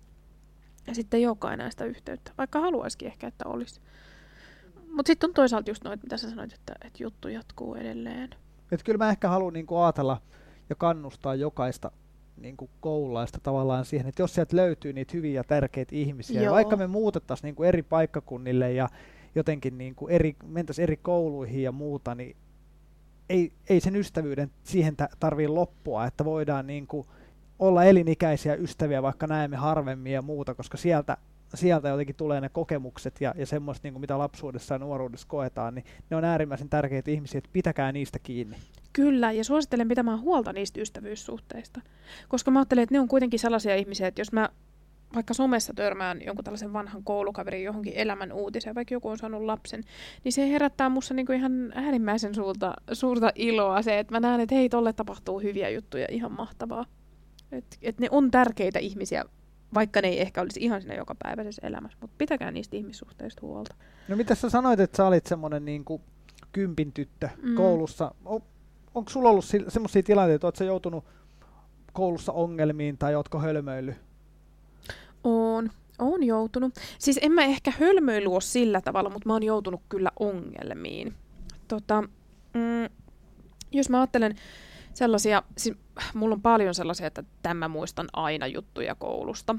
Ja 0.87 0.95
sitten 0.95 1.29
olekaan 1.29 1.55
enää 1.55 1.71
sitä 1.71 1.85
yhteyttä, 1.85 2.33
vaikka 2.39 2.61
haluaisikin 2.61 3.09
ehkä, 3.09 3.27
että 3.27 3.45
olisi. 3.49 3.81
Mutta 4.89 5.07
sitten 5.11 5.31
on 5.31 5.35
toisaalta 5.35 5.71
just 5.71 5.85
noita, 5.85 6.03
mitä 6.03 6.17
sä 6.17 6.31
sanoit, 6.31 6.53
että, 6.53 6.75
että 6.85 7.03
juttu 7.03 7.29
jatkuu 7.29 7.75
edelleen. 7.75 8.31
Et 8.73 8.83
kyllä 8.83 9.05
mä 9.05 9.11
ehkä 9.11 9.29
haluan 9.29 9.53
niin 9.53 9.67
kuin 9.67 9.83
ajatella 9.83 10.23
ja 10.71 10.77
kannustaa 10.77 11.35
jokaista 11.35 11.91
niin 12.41 12.57
kuin 12.57 12.71
koululaista 12.81 13.39
tavallaan 13.43 13.85
siihen, 13.85 14.09
että 14.09 14.23
jos 14.23 14.35
sieltä 14.35 14.57
löytyy 14.57 14.93
niitä 14.93 15.13
hyviä 15.15 15.35
ja 15.35 15.45
tärkeitä 15.45 15.97
ihmisiä, 15.97 16.43
Joo. 16.43 16.55
vaikka 16.55 16.77
me 16.77 16.87
muutettaisiin 16.87 17.49
niin 17.49 17.55
kuin 17.55 17.69
eri 17.69 17.83
paikkakunnille 17.83 18.73
ja 18.73 18.89
jotenkin 19.35 19.79
niin 19.79 19.95
kuin 19.95 20.13
eri, 20.13 20.37
mentäisiin 20.47 20.83
eri 20.83 20.97
kouluihin 20.97 21.63
ja 21.63 21.73
muuta, 21.73 22.15
niin 22.15 22.37
ei, 23.29 23.53
ei 23.69 23.81
sen 23.81 23.97
ystävyyden 23.97 24.51
siihen 24.65 24.97
tarvii 25.21 25.49
loppua, 25.49 26.07
että 26.07 26.25
voidaan 26.25 26.67
niin 26.67 26.87
kuin 26.87 27.07
olla 27.59 27.85
elinikäisiä 27.85 28.55
ystäviä, 28.55 29.03
vaikka 29.03 29.27
näemme 29.27 29.57
harvemmin 29.57 30.13
ja 30.13 30.23
muuta, 30.23 30.55
koska 30.55 30.77
sieltä, 30.77 31.17
sieltä 31.57 31.89
jotenkin 31.89 32.17
tulee 32.17 32.41
ne 32.41 32.49
kokemukset 32.49 33.21
ja, 33.21 33.35
ja 33.37 33.47
semmoista, 33.47 33.87
niin 33.87 33.95
kuin 33.95 34.01
mitä 34.01 34.19
lapsuudessa 34.19 34.75
ja 34.75 34.79
nuoruudessa 34.79 35.29
koetaan, 35.29 35.75
niin 35.75 35.85
ne 36.11 36.17
on 36.17 36.25
äärimmäisen 36.25 36.69
tärkeitä 36.69 37.11
ihmisiä, 37.11 37.39
että 37.39 37.51
pitäkää 37.53 37.93
niistä 37.93 38.19
kiinni. 38.19 38.57
Kyllä, 38.93 39.33
ja 39.33 39.45
suosittelen 39.45 39.89
pitämään 39.89 40.21
huolta 40.21 40.53
niistä 40.53 40.81
ystävyyssuhteista, 40.81 41.81
koska 42.29 42.51
mä 42.51 42.59
ajattelen, 42.59 42.83
että 42.83 42.95
ne 42.95 43.01
on 43.01 43.09
kuitenkin 43.09 43.39
sellaisia 43.39 43.77
ihmisiä, 43.77 44.07
että 44.07 44.21
jos 44.21 44.33
mä 44.33 44.49
vaikka 45.15 45.35
somessa 45.35 45.73
törmään 45.75 46.23
jonkun 46.27 46.45
tällaisen 46.45 46.73
vanhan 46.73 47.05
koulukaverin 47.05 47.65
johonkin 47.65 47.93
elämän 47.97 48.33
uutiseen, 48.33 48.75
vaikka 48.75 48.95
joku 48.95 49.09
on 49.09 49.19
saanut 49.19 49.43
lapsen, 49.43 49.83
niin 50.25 50.33
se 50.33 50.49
herättää 50.49 50.89
musta 50.89 51.15
niinku 51.15 51.33
ihan 51.33 51.73
äärimmäisen 51.75 52.35
suurta, 52.35 52.75
suurta 52.93 53.33
iloa 53.35 53.83
se, 53.83 53.99
että 53.99 54.15
mä 54.15 54.21
näen, 54.21 54.41
että 54.41 54.55
hei, 54.55 54.69
tolle 54.69 54.93
tapahtuu 54.93 55.41
hyviä 55.41 55.69
juttuja, 55.69 56.07
ihan 56.11 56.33
mahtavaa. 56.33 56.87
Että 57.53 57.77
et 57.83 57.99
ne 57.99 58.09
on 58.11 58.31
tärkeitä 58.31 58.79
ihmisiä, 58.79 59.25
vaikka 59.75 60.01
ne 60.01 60.09
ei 60.09 60.21
ehkä 60.21 60.41
olisi 60.41 60.61
ihan 60.61 60.81
siinä 60.81 60.95
jokapäiväisessä 60.95 61.67
elämässä, 61.67 61.99
mutta 62.01 62.15
pitäkää 62.19 62.51
niistä 62.51 62.77
ihmissuhteista 62.77 63.41
huolta. 63.43 63.75
No 64.09 64.17
mitä 64.17 64.35
sä 64.35 64.51
sanoit, 64.51 64.81
että 64.81 64.97
sä 64.97 65.07
olit 65.07 65.27
semmoinen 65.27 65.65
niinku 65.65 66.01
kympin 66.53 66.93
tyttö 66.93 67.29
mm. 67.43 67.55
koulussa. 67.55 68.15
On, 68.25 68.43
onko 68.95 69.11
sulla 69.11 69.31
ollut 69.31 69.45
semmoisia 69.69 70.03
tilanteita, 70.03 70.49
että 70.49 70.59
sä 70.59 70.65
joutunut 70.65 71.05
koulussa 71.93 72.33
ongelmiin 72.33 72.99
tai 72.99 73.15
ootko 73.15 73.39
hölmöillyt 73.39 73.97
on. 75.25 75.71
On 75.99 76.23
joutunut. 76.23 76.75
Siis 76.99 77.19
en 77.23 77.33
mä 77.33 77.43
ehkä 77.43 77.73
hölmöily 77.79 78.27
ole 78.27 78.41
sillä 78.41 78.81
tavalla, 78.81 79.11
mutta 79.11 79.29
mä 79.29 79.33
oon 79.33 79.43
joutunut 79.43 79.81
kyllä 79.89 80.11
ongelmiin. 80.21 81.15
tota, 81.69 82.03
mm, 82.55 82.89
jos 83.73 83.91
mä 83.91 84.01
ajattelen 84.01 84.35
sellaisia, 84.95 85.43
siis 85.59 85.77
mulla 86.15 86.35
on 86.35 86.43
paljon 86.43 86.75
sellaisia, 86.75 87.07
että 87.07 87.25
tämä 87.43 87.69
muistan 87.69 88.09
aina 88.13 88.47
juttuja 88.47 88.95
koulusta, 88.95 89.57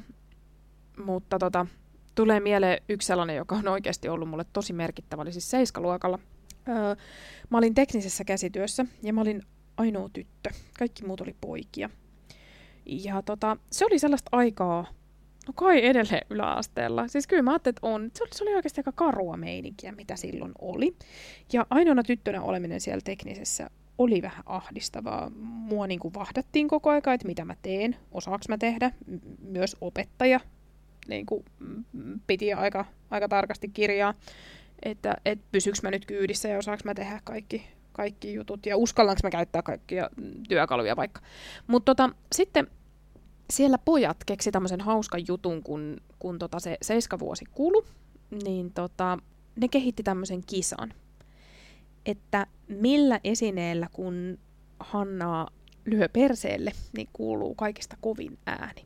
mutta 1.06 1.40
tota, 1.40 1.66
tulee 2.16 2.40
mieleen 2.40 2.84
yksi 2.90 3.06
sellainen, 3.06 3.36
joka 3.36 3.56
on 3.56 3.68
oikeasti 3.68 4.10
ollut 4.10 4.30
mulle 4.30 4.46
tosi 4.54 4.74
merkittävä, 4.74 5.22
oli 5.22 5.32
siis 5.32 5.52
seiskaluokalla. 5.52 6.20
Öö, 6.68 6.96
mä 7.50 7.58
olin 7.58 7.74
teknisessä 7.74 8.24
käsityössä 8.24 8.86
ja 9.04 9.14
mä 9.14 9.22
olin 9.22 9.44
ainoa 9.78 10.10
tyttö. 10.14 10.50
Kaikki 10.80 11.06
muut 11.06 11.22
oli 11.22 11.36
poikia. 11.42 11.90
Ja 12.86 13.22
tota, 13.22 13.58
se 13.72 13.86
oli 13.86 14.00
sellaista 14.00 14.30
aikaa, 14.32 14.88
no 15.48 15.54
kai 15.56 15.86
edelleen 15.86 16.26
yläasteella. 16.30 17.08
Siis 17.08 17.28
kyllä 17.28 17.42
mä 17.44 17.52
ajattelin, 17.52 17.74
että 17.78 17.88
on. 17.88 18.12
Se 18.16 18.24
oli, 18.24 18.30
se 18.34 18.44
oli 18.44 18.56
oikeasti 18.56 18.80
aika 18.80 18.92
karua 18.92 19.38
meininkiä, 19.38 19.92
mitä 19.92 20.16
silloin 20.16 20.52
oli. 20.62 20.96
Ja 21.54 21.66
ainoana 21.70 22.04
tyttönä 22.04 22.42
oleminen 22.42 22.82
siellä 22.82 23.02
teknisessä 23.04 23.70
oli 23.98 24.22
vähän 24.22 24.44
ahdistavaa. 24.46 25.32
Mua 25.42 25.88
niin 25.88 26.00
kuin 26.00 26.14
vahdattiin 26.14 26.68
koko 26.68 26.90
aika, 26.90 27.14
että 27.14 27.28
mitä 27.28 27.46
mä 27.46 27.56
teen, 27.62 27.96
osaaks 28.12 28.50
mä 28.50 28.58
tehdä. 28.58 28.92
Myös 29.42 29.78
opettaja 29.82 30.40
niin 31.08 31.26
kuin, 31.26 31.46
piti 32.28 32.54
aika, 32.54 32.86
aika 33.10 33.28
tarkasti 33.28 33.68
kirjaa, 33.68 34.14
että 34.84 35.16
et 35.26 35.40
pysyks 35.52 35.84
mä 35.84 35.92
nyt 35.92 36.06
kyydissä 36.06 36.50
ja 36.50 36.58
osaaks 36.58 36.84
mä 36.84 36.94
tehdä 36.94 37.22
kaikki, 37.24 37.68
kaikki 37.92 38.34
jutut 38.34 38.66
ja 38.66 38.78
uskallanko 38.78 39.20
mä 39.24 39.30
käyttää 39.30 39.62
kaikkia 39.62 40.10
työkaluja 40.50 40.96
vaikka. 40.96 41.22
Mutta 41.68 41.96
tota, 41.96 42.10
sitten 42.32 42.68
siellä 43.50 43.78
pojat 43.78 44.24
keksi 44.26 44.52
tämmöisen 44.52 44.82
hauskan 44.82 45.22
jutun, 45.28 45.64
kun, 45.64 45.98
kun 46.20 46.40
tota 46.40 46.60
se 46.60 46.78
seiskavuosi 46.82 47.46
kulu, 47.52 47.86
niin 48.44 48.74
tota, 48.74 49.18
ne 49.56 49.68
kehitti 49.68 50.04
tämmöisen 50.04 50.44
kisan, 50.46 50.94
että 52.06 52.48
millä 52.68 53.20
esineellä 53.24 53.88
kun 53.94 54.38
Hannaa 54.80 55.48
lyö 55.86 56.10
perseelle, 56.10 56.72
niin 56.98 57.08
kuuluu 57.14 57.56
kaikista 57.56 57.98
kovin 58.02 58.38
ääni. 58.46 58.86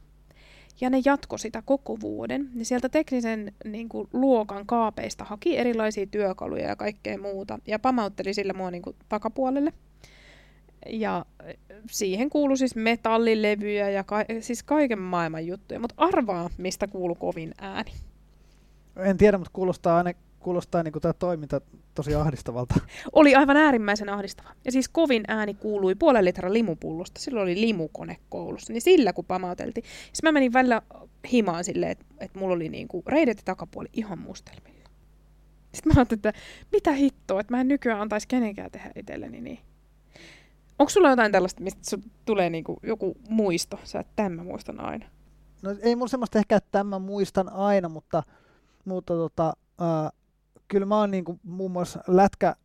Ja 0.82 0.90
ne 0.90 1.02
jatko 1.06 1.38
sitä 1.38 1.62
koko 1.62 2.00
vuoden. 2.02 2.50
Ja 2.56 2.66
sieltä 2.66 2.90
teknisen 2.90 3.54
niin 3.66 3.90
kuin, 3.90 4.08
luokan 4.14 4.66
kaapeista 4.66 5.24
haki 5.24 5.58
erilaisia 5.58 6.06
työkaluja 6.06 6.68
ja 6.68 6.76
kaikkea 6.76 7.18
muuta. 7.18 7.60
Ja 7.68 7.80
pamautteli 7.80 8.34
sillä 8.34 8.54
mua 8.54 8.72
niin 8.72 8.82
kuin, 8.82 8.96
takapuolelle. 9.10 9.74
Ja 10.90 11.26
siihen 11.92 12.30
kuului 12.30 12.58
siis 12.58 12.76
metallilevyjä 12.76 13.90
ja 13.90 14.04
ka- 14.04 14.26
siis 14.40 14.64
kaiken 14.64 15.00
maailman 15.00 15.48
juttuja. 15.48 15.80
Mutta 15.80 15.96
arvaa, 15.98 16.50
mistä 16.58 16.88
kuuluu 16.88 17.16
kovin 17.16 17.54
ääni. 17.58 17.92
En 18.98 19.18
tiedä, 19.18 19.38
mutta 19.38 19.54
kuulostaa 19.54 19.98
aina 19.98 20.14
kuulostaa 20.46 20.84
niin 20.84 20.92
kuin 20.92 21.02
tämä 21.02 21.14
toiminta 21.14 21.62
tosi 21.96 22.16
ahdistavalta. 22.16 22.76
Oli 23.14 23.36
aivan 23.36 23.58
äärimmäisen 23.58 24.10
ahdistava. 24.10 24.50
Ja 24.66 24.72
siis 24.72 24.90
kovin 24.90 25.24
ääni 25.28 25.54
kuului 25.54 25.96
puolen 25.96 26.26
litran 26.26 26.54
limupullosta. 26.54 27.22
Silloin 27.22 27.44
oli 27.44 27.62
limukone 27.62 28.18
koulussa. 28.30 28.74
Niin 28.74 28.82
sillä 28.82 29.14
kun 29.14 29.26
pamauteltiin. 29.26 29.84
Siis 29.84 30.24
mä 30.24 30.32
menin 30.32 30.54
välillä 30.54 30.82
himaan 31.32 31.64
silleen, 31.64 31.92
että, 31.92 32.06
että 32.20 32.40
mulla 32.40 32.56
oli 32.56 32.70
niin 32.70 32.88
kuin 32.88 33.04
reidet 33.08 33.38
ja 33.38 33.44
takapuoli 33.46 33.88
ihan 33.94 34.20
mustelmilla. 34.20 34.90
Sitten 35.74 35.94
mä 35.94 36.00
ajattelin, 36.00 36.20
että 36.20 36.34
mitä 36.72 36.92
hittoa, 36.92 37.40
että 37.40 37.54
mä 37.54 37.62
en 37.62 37.68
nykyään 37.68 38.02
antaisi 38.02 38.28
kenenkään 38.28 38.72
tehdä 38.72 38.92
itselleni 38.96 39.42
niin. 39.42 39.60
Onko 40.80 40.90
sulla 40.90 41.10
jotain 41.10 41.32
tällaista, 41.32 41.64
mistä 41.64 41.98
tulee 42.26 42.50
niinku 42.50 42.80
joku 42.84 43.18
muisto? 43.30 43.80
Sä, 43.84 44.00
että 44.00 44.14
tämän 44.16 44.46
muistan 44.46 44.80
aina. 44.80 45.06
No 45.62 45.76
ei 45.82 45.96
mulla 45.96 46.08
semmoista 46.08 46.40
ehkä, 46.40 46.56
että 46.56 46.72
tämän 46.72 47.02
muistan 47.02 47.50
aina, 47.50 47.90
mutta, 47.90 48.24
mutta 48.86 49.14
tota, 49.14 49.54
äh, 49.82 50.12
kyllä 50.68 50.86
mä 50.86 51.00
oon 51.00 51.12
niinku 51.12 51.40
muun 51.44 51.72
muassa 51.72 52.00
lätkä, 52.08 52.56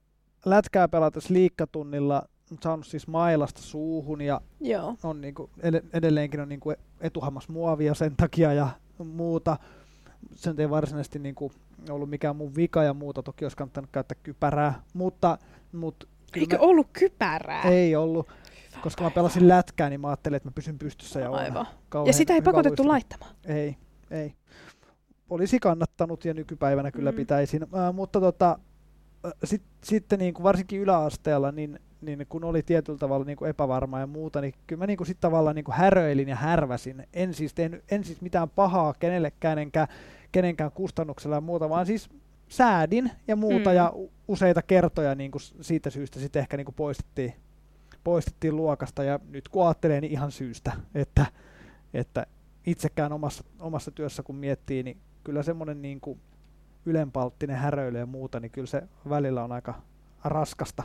lätkää 0.44 0.88
pelatessa 0.88 1.34
liikkatunnilla 1.34 2.22
saanut 2.62 2.86
siis 2.86 3.06
mailasta 3.06 3.62
suuhun 3.62 4.20
ja 4.20 4.40
Joo. 4.60 4.94
on 5.02 5.20
niinku, 5.20 5.50
edelleenkin 5.92 6.40
on 6.40 6.48
niinku 6.48 6.72
etuhammas 7.00 7.48
muovia 7.48 7.94
sen 7.94 8.16
takia 8.16 8.52
ja 8.52 8.68
muuta. 9.04 9.56
Se 10.34 10.54
ei 10.58 10.70
varsinaisesti 10.70 11.18
niinku 11.18 11.52
ollut 11.90 12.10
mikään 12.10 12.36
mun 12.36 12.56
vika 12.56 12.82
ja 12.82 12.94
muuta, 12.94 13.22
toki 13.22 13.44
olisi 13.44 13.56
kannattanut 13.56 13.90
käyttää 13.92 14.18
kypärää, 14.22 14.82
mutta, 14.94 15.38
mutta 15.72 16.06
Eikö 16.36 16.56
mä, 16.56 16.62
ollut 16.62 16.86
kypärää? 16.92 17.62
Ei 17.62 17.96
ollut, 17.96 18.28
koska 18.82 19.04
mä 19.04 19.10
pelasin 19.10 19.48
lätkää, 19.48 19.90
niin 19.90 20.00
mä 20.00 20.08
ajattelin, 20.08 20.36
että 20.36 20.48
mä 20.48 20.52
pysyn 20.52 20.78
pystyssä 20.78 21.20
ja 21.20 21.30
Aivan. 21.30 21.66
Ja 22.06 22.12
sitä 22.12 22.34
ei 22.34 22.42
pakotettu 22.42 22.88
laittamaan? 22.88 23.34
Ei, 23.44 23.76
ei 24.10 24.34
olisi 25.30 25.60
kannattanut 25.60 26.24
ja 26.24 26.34
nykypäivänä 26.34 26.90
kyllä 26.90 27.12
mm. 27.12 27.16
pitäisin. 27.16 27.62
Äh, 27.62 27.94
mutta 27.94 28.20
tota, 28.20 28.58
sit, 29.44 29.62
sitten 29.84 30.18
niin 30.18 30.34
kuin 30.34 30.44
varsinkin 30.44 30.80
yläasteella, 30.80 31.52
niin, 31.52 31.78
niin 32.00 32.26
kun 32.28 32.44
oli 32.44 32.62
tietyllä 32.62 32.98
tavalla 32.98 33.24
niin 33.24 33.36
kuin 33.36 33.48
epävarma 33.48 34.00
ja 34.00 34.06
muuta, 34.06 34.40
niin 34.40 34.54
kyllä 34.66 34.80
mä 34.80 34.86
niin 34.86 34.96
kuin 34.96 35.06
sit 35.06 35.20
tavallaan 35.20 35.56
niin 35.56 35.64
kuin 35.64 35.76
häröilin 35.76 36.28
ja 36.28 36.36
härväsin. 36.36 37.06
En 37.12 37.34
siis, 37.34 37.54
tehnyt, 37.54 37.84
en 37.90 38.04
siis 38.04 38.20
mitään 38.20 38.50
pahaa 38.50 38.94
kenellekään 38.94 39.58
enkä 39.58 39.88
kenenkään 40.32 40.72
kustannuksella 40.72 41.36
ja 41.36 41.40
muuta, 41.40 41.68
vaan 41.68 41.86
siis 41.86 42.08
säädin 42.48 43.10
ja 43.28 43.36
muuta 43.36 43.70
mm. 43.70 43.76
ja 43.76 43.92
useita 44.28 44.62
kertoja 44.62 45.14
niin 45.14 45.30
kuin 45.30 45.42
siitä 45.60 45.90
syystä 45.90 46.20
sitten 46.20 46.40
ehkä 46.40 46.56
niin 46.56 46.64
kuin 46.64 46.74
poistettiin, 46.74 47.34
poistettiin 48.04 48.56
luokasta 48.56 49.04
ja 49.04 49.20
nyt 49.28 49.48
kun 49.48 49.66
ajattelee 49.66 50.00
niin 50.00 50.12
ihan 50.12 50.32
syystä, 50.32 50.72
että, 50.94 51.26
että 51.94 52.26
itsekään 52.66 53.12
omassa, 53.12 53.44
omassa 53.58 53.90
työssä 53.90 54.22
kun 54.22 54.36
miettii, 54.36 54.82
niin 54.82 54.96
kyllä 55.24 55.42
semmoinen 55.42 55.82
niin 55.82 56.00
kuin 56.00 56.20
ylenpalttinen 56.86 57.56
häröily 57.56 57.98
ja 57.98 58.06
muuta, 58.06 58.40
niin 58.40 58.50
kyllä 58.50 58.66
se 58.66 58.82
välillä 59.08 59.44
on 59.44 59.52
aika 59.52 59.74
raskasta. 60.24 60.82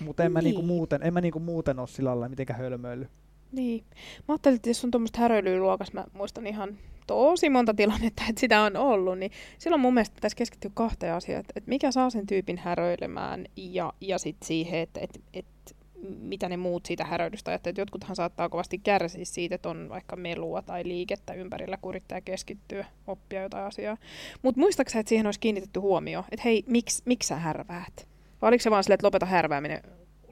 Mutta 0.00 0.22
en, 0.22 0.26
niin. 0.26 0.32
mä 0.32 0.42
niinku 0.42 0.62
muuten, 0.62 1.02
en 1.02 1.14
mä 1.14 1.20
niinku 1.20 1.40
muuten 1.40 1.78
ole 1.78 1.88
sillä 1.88 2.10
lailla 2.10 2.28
mitenkään 2.28 2.58
hölmöily. 2.58 3.08
Niin. 3.52 3.84
Mä 4.28 4.32
ajattelin, 4.32 4.56
että 4.56 4.70
jos 4.70 4.84
on 4.84 4.90
tuommoista 4.90 5.20
häröilyä 5.20 5.60
luokassa, 5.60 5.94
mä 5.94 6.04
muistan 6.12 6.46
ihan 6.46 6.78
tosi 7.06 7.50
monta 7.50 7.74
tilannetta, 7.74 8.22
että 8.28 8.40
sitä 8.40 8.62
on 8.62 8.76
ollut, 8.76 9.18
niin 9.18 9.32
silloin 9.58 9.80
mun 9.80 9.94
mielestä 9.94 10.14
pitäisi 10.14 10.36
keskittyä 10.36 10.70
kahteen 10.74 11.14
asiaan, 11.14 11.40
että, 11.40 11.52
että 11.56 11.68
mikä 11.68 11.92
saa 11.92 12.10
sen 12.10 12.26
tyypin 12.26 12.58
häröilemään 12.58 13.46
ja, 13.56 13.92
ja 14.00 14.18
sitten 14.18 14.46
siihen, 14.46 14.80
että, 14.80 15.00
että, 15.00 15.20
että 15.34 15.74
mitä 16.08 16.48
ne 16.48 16.56
muut 16.56 16.86
siitä 16.86 17.04
häröilystä 17.04 17.50
ajattelevat. 17.50 17.78
Jotkuthan 17.78 18.16
saattaa 18.16 18.48
kovasti 18.48 18.78
kärsiä 18.78 19.24
siitä, 19.24 19.54
että 19.54 19.68
on 19.68 19.88
vaikka 19.88 20.16
melua 20.16 20.62
tai 20.62 20.84
liikettä 20.84 21.34
ympärillä, 21.34 21.76
kun 21.76 21.90
yrittää 21.90 22.20
keskittyä, 22.20 22.86
oppia 23.06 23.42
jotain 23.42 23.64
asiaa. 23.64 23.96
Mutta 24.42 24.60
muistaaksä, 24.60 24.98
että 24.98 25.08
siihen 25.08 25.26
olisi 25.26 25.40
kiinnitetty 25.40 25.80
huomio, 25.80 26.24
että 26.30 26.42
hei, 26.44 26.64
miksi, 26.66 27.02
miksi 27.06 27.26
sä 27.26 27.36
härväät? 27.36 28.08
Vai 28.42 28.48
oliko 28.48 28.62
se 28.62 28.70
vaan 28.70 28.84
silleen, 28.84 28.94
että 28.94 29.06
lopeta 29.06 29.26
härvääminen 29.26 29.82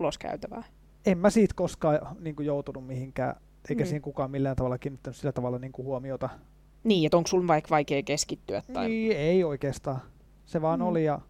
ulos 0.01 0.19
käytävää? 0.19 0.63
En 1.07 1.19
mä 1.19 1.31
siitä 1.31 1.55
koskaan 1.55 1.99
niin 2.21 2.37
kuin, 2.37 2.47
joutunut 2.47 2.87
mihinkään, 2.87 3.35
eikä 3.71 3.85
mm. 3.85 3.87
siihen 3.87 4.03
kukaan 4.03 4.31
millään 4.31 4.57
tavalla 4.57 4.79
kiinnittänyt 4.79 5.17
sillä 5.17 5.33
tavalla 5.33 5.59
niin 5.59 5.73
kuin, 5.73 5.87
huomiota. 5.87 6.29
Niin, 6.85 7.07
että 7.07 7.17
onko 7.17 7.27
sulla 7.27 7.47
vaikka 7.47 7.71
vaikea 7.71 8.03
keskittyä? 8.03 8.63
Tai... 8.73 8.89
Niin, 8.89 9.17
ei 9.17 9.45
oikeastaan. 9.45 10.01
Se 10.47 10.63
vaan 10.63 10.81
mm. 10.81 10.87
oli 10.87 11.05
ja 11.05 11.21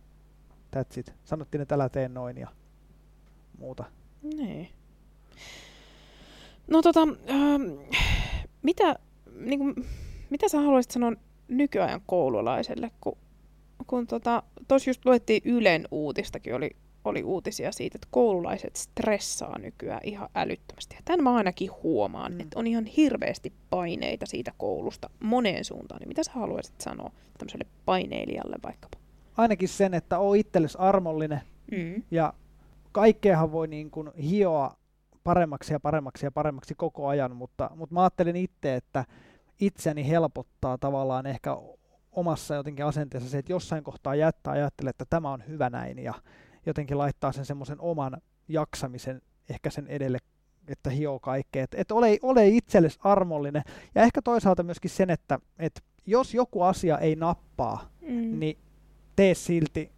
that's 0.76 1.00
it. 1.00 1.14
Sanottiin, 1.24 1.60
että 1.60 1.74
älä 1.74 1.88
tee 1.88 2.08
noin 2.08 2.38
ja 2.38 2.48
muuta. 3.58 3.84
Niin. 4.22 4.68
No 6.66 6.82
tota, 6.82 7.00
ähm, 7.30 7.62
mitä, 8.62 8.98
niin 9.34 9.58
kuin, 9.58 9.74
mitä 10.30 10.48
sä 10.48 10.60
haluaisit 10.60 10.90
sanoa 10.90 11.12
nykyajan 11.48 12.00
koululaiselle, 12.06 12.90
kun, 13.00 13.18
kun 13.86 14.06
tota, 14.06 14.42
tos 14.68 14.86
just 14.86 15.04
luettiin 15.04 15.42
Ylen 15.44 15.88
uutistakin, 15.90 16.54
oli, 16.54 16.70
oli 17.04 17.22
uutisia 17.22 17.72
siitä, 17.72 17.96
että 17.96 18.08
koululaiset 18.10 18.76
stressaa 18.76 19.58
nykyään 19.58 20.00
ihan 20.04 20.28
älyttömästi. 20.34 20.94
Ja 20.96 21.02
tämän 21.04 21.24
mä 21.24 21.34
ainakin 21.34 21.70
huomaan, 21.82 22.32
mm. 22.32 22.40
että 22.40 22.58
on 22.58 22.66
ihan 22.66 22.86
hirveästi 22.86 23.52
paineita 23.70 24.26
siitä 24.26 24.52
koulusta 24.58 25.10
moneen 25.20 25.64
suuntaan. 25.64 26.00
Niin 26.00 26.08
mitä 26.08 26.22
sä 26.22 26.32
haluaisit 26.34 26.80
sanoa 26.80 27.12
tämmöiselle 27.38 27.66
paineilijalle 27.84 28.56
vaikkapa? 28.62 28.98
Ainakin 29.36 29.68
sen, 29.68 29.94
että 29.94 30.18
oo 30.18 30.34
itsellesi 30.34 30.78
armollinen 30.78 31.40
mm. 31.70 32.02
ja 32.10 32.32
kaikkeahan 32.92 33.52
voi 33.52 33.68
niin 33.68 33.90
kuin 33.90 34.10
hioa 34.14 34.76
paremmaksi 35.24 35.72
ja 35.72 35.80
paremmaksi 35.80 36.26
ja 36.26 36.30
paremmaksi 36.30 36.74
koko 36.74 37.08
ajan, 37.08 37.36
mutta, 37.36 37.70
mutta 37.74 37.94
mä 37.94 38.02
ajattelen 38.02 38.36
itse, 38.36 38.74
että 38.74 39.04
itseni 39.60 40.08
helpottaa 40.08 40.78
tavallaan 40.78 41.26
ehkä 41.26 41.56
omassa 42.12 42.54
jotenkin 42.54 42.84
asenteessa 42.84 43.30
se, 43.30 43.38
että 43.38 43.52
jossain 43.52 43.84
kohtaa 43.84 44.14
jättää 44.14 44.52
ajattelee, 44.52 44.90
että 44.90 45.04
tämä 45.10 45.30
on 45.30 45.42
hyvä 45.48 45.70
näin 45.70 45.98
ja 45.98 46.14
jotenkin 46.66 46.98
laittaa 46.98 47.32
sen 47.32 47.44
semmoisen 47.44 47.80
oman 47.80 48.16
jaksamisen 48.48 49.22
ehkä 49.48 49.70
sen 49.70 49.86
edelle, 49.86 50.18
että 50.68 50.90
hioo 50.90 51.18
kaikkea. 51.18 51.64
Että 51.64 51.76
et 51.80 51.92
ole, 51.92 52.18
ole 52.22 52.48
itsellesi 52.48 52.98
armollinen 53.02 53.62
ja 53.94 54.02
ehkä 54.02 54.22
toisaalta 54.22 54.62
myöskin 54.62 54.90
sen, 54.90 55.10
että 55.10 55.38
et 55.58 55.84
jos 56.06 56.34
joku 56.34 56.62
asia 56.62 56.98
ei 56.98 57.16
nappaa, 57.16 57.90
mm. 58.00 58.38
niin 58.38 58.58
tee 59.16 59.34
silti 59.34 59.92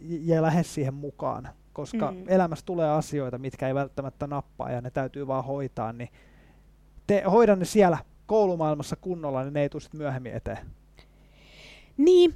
ja 0.00 0.42
lähde 0.42 0.62
siihen 0.62 0.94
mukaan 0.94 1.48
koska 1.72 2.10
mm. 2.10 2.24
elämässä 2.28 2.66
tulee 2.66 2.90
asioita, 2.90 3.38
mitkä 3.38 3.68
ei 3.68 3.74
välttämättä 3.74 4.26
nappaa 4.26 4.70
ja 4.70 4.80
ne 4.80 4.90
täytyy 4.90 5.26
vaan 5.26 5.44
hoitaa, 5.44 5.92
niin 5.92 6.08
te, 7.06 7.22
hoida 7.30 7.56
ne 7.56 7.64
siellä 7.64 7.98
koulumaailmassa 8.26 8.96
kunnolla, 8.96 9.42
niin 9.42 9.52
ne 9.52 9.62
ei 9.62 9.68
tule 9.68 9.82
myöhemmin 9.92 10.34
eteen. 10.34 10.58
Niin, 11.96 12.34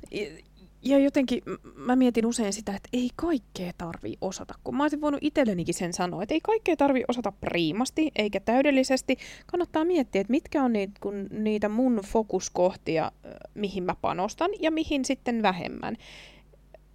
ja 0.83 0.99
jotenkin 0.99 1.43
mä 1.75 1.97
mietin 1.97 2.27
usein 2.27 2.53
sitä, 2.53 2.77
että 2.77 2.89
ei 2.93 3.11
kaikkea 3.17 3.73
tarvii 3.79 4.17
osata, 4.21 4.55
kun 4.65 4.77
mä 4.77 4.85
olisin 4.85 5.01
voinut 5.01 5.21
itsellenikin 5.23 5.75
sen 5.75 5.93
sanoa, 5.93 6.23
että 6.23 6.35
ei 6.35 6.41
kaikkea 6.41 6.77
tarvii 6.77 7.05
osata 7.09 7.33
priimasti 7.33 8.11
eikä 8.17 8.41
täydellisesti. 8.41 9.17
Kannattaa 9.47 9.85
miettiä, 9.85 10.21
että 10.21 10.31
mitkä 10.31 10.63
on 10.63 10.73
niitä, 10.73 10.93
kun 11.01 11.27
niitä 11.31 11.69
mun 11.69 12.01
fokuskohtia, 12.07 13.13
mihin 13.55 13.85
mä 13.85 13.95
panostan 14.01 14.51
ja 14.61 14.71
mihin 14.71 15.05
sitten 15.05 15.43
vähemmän. 15.43 15.97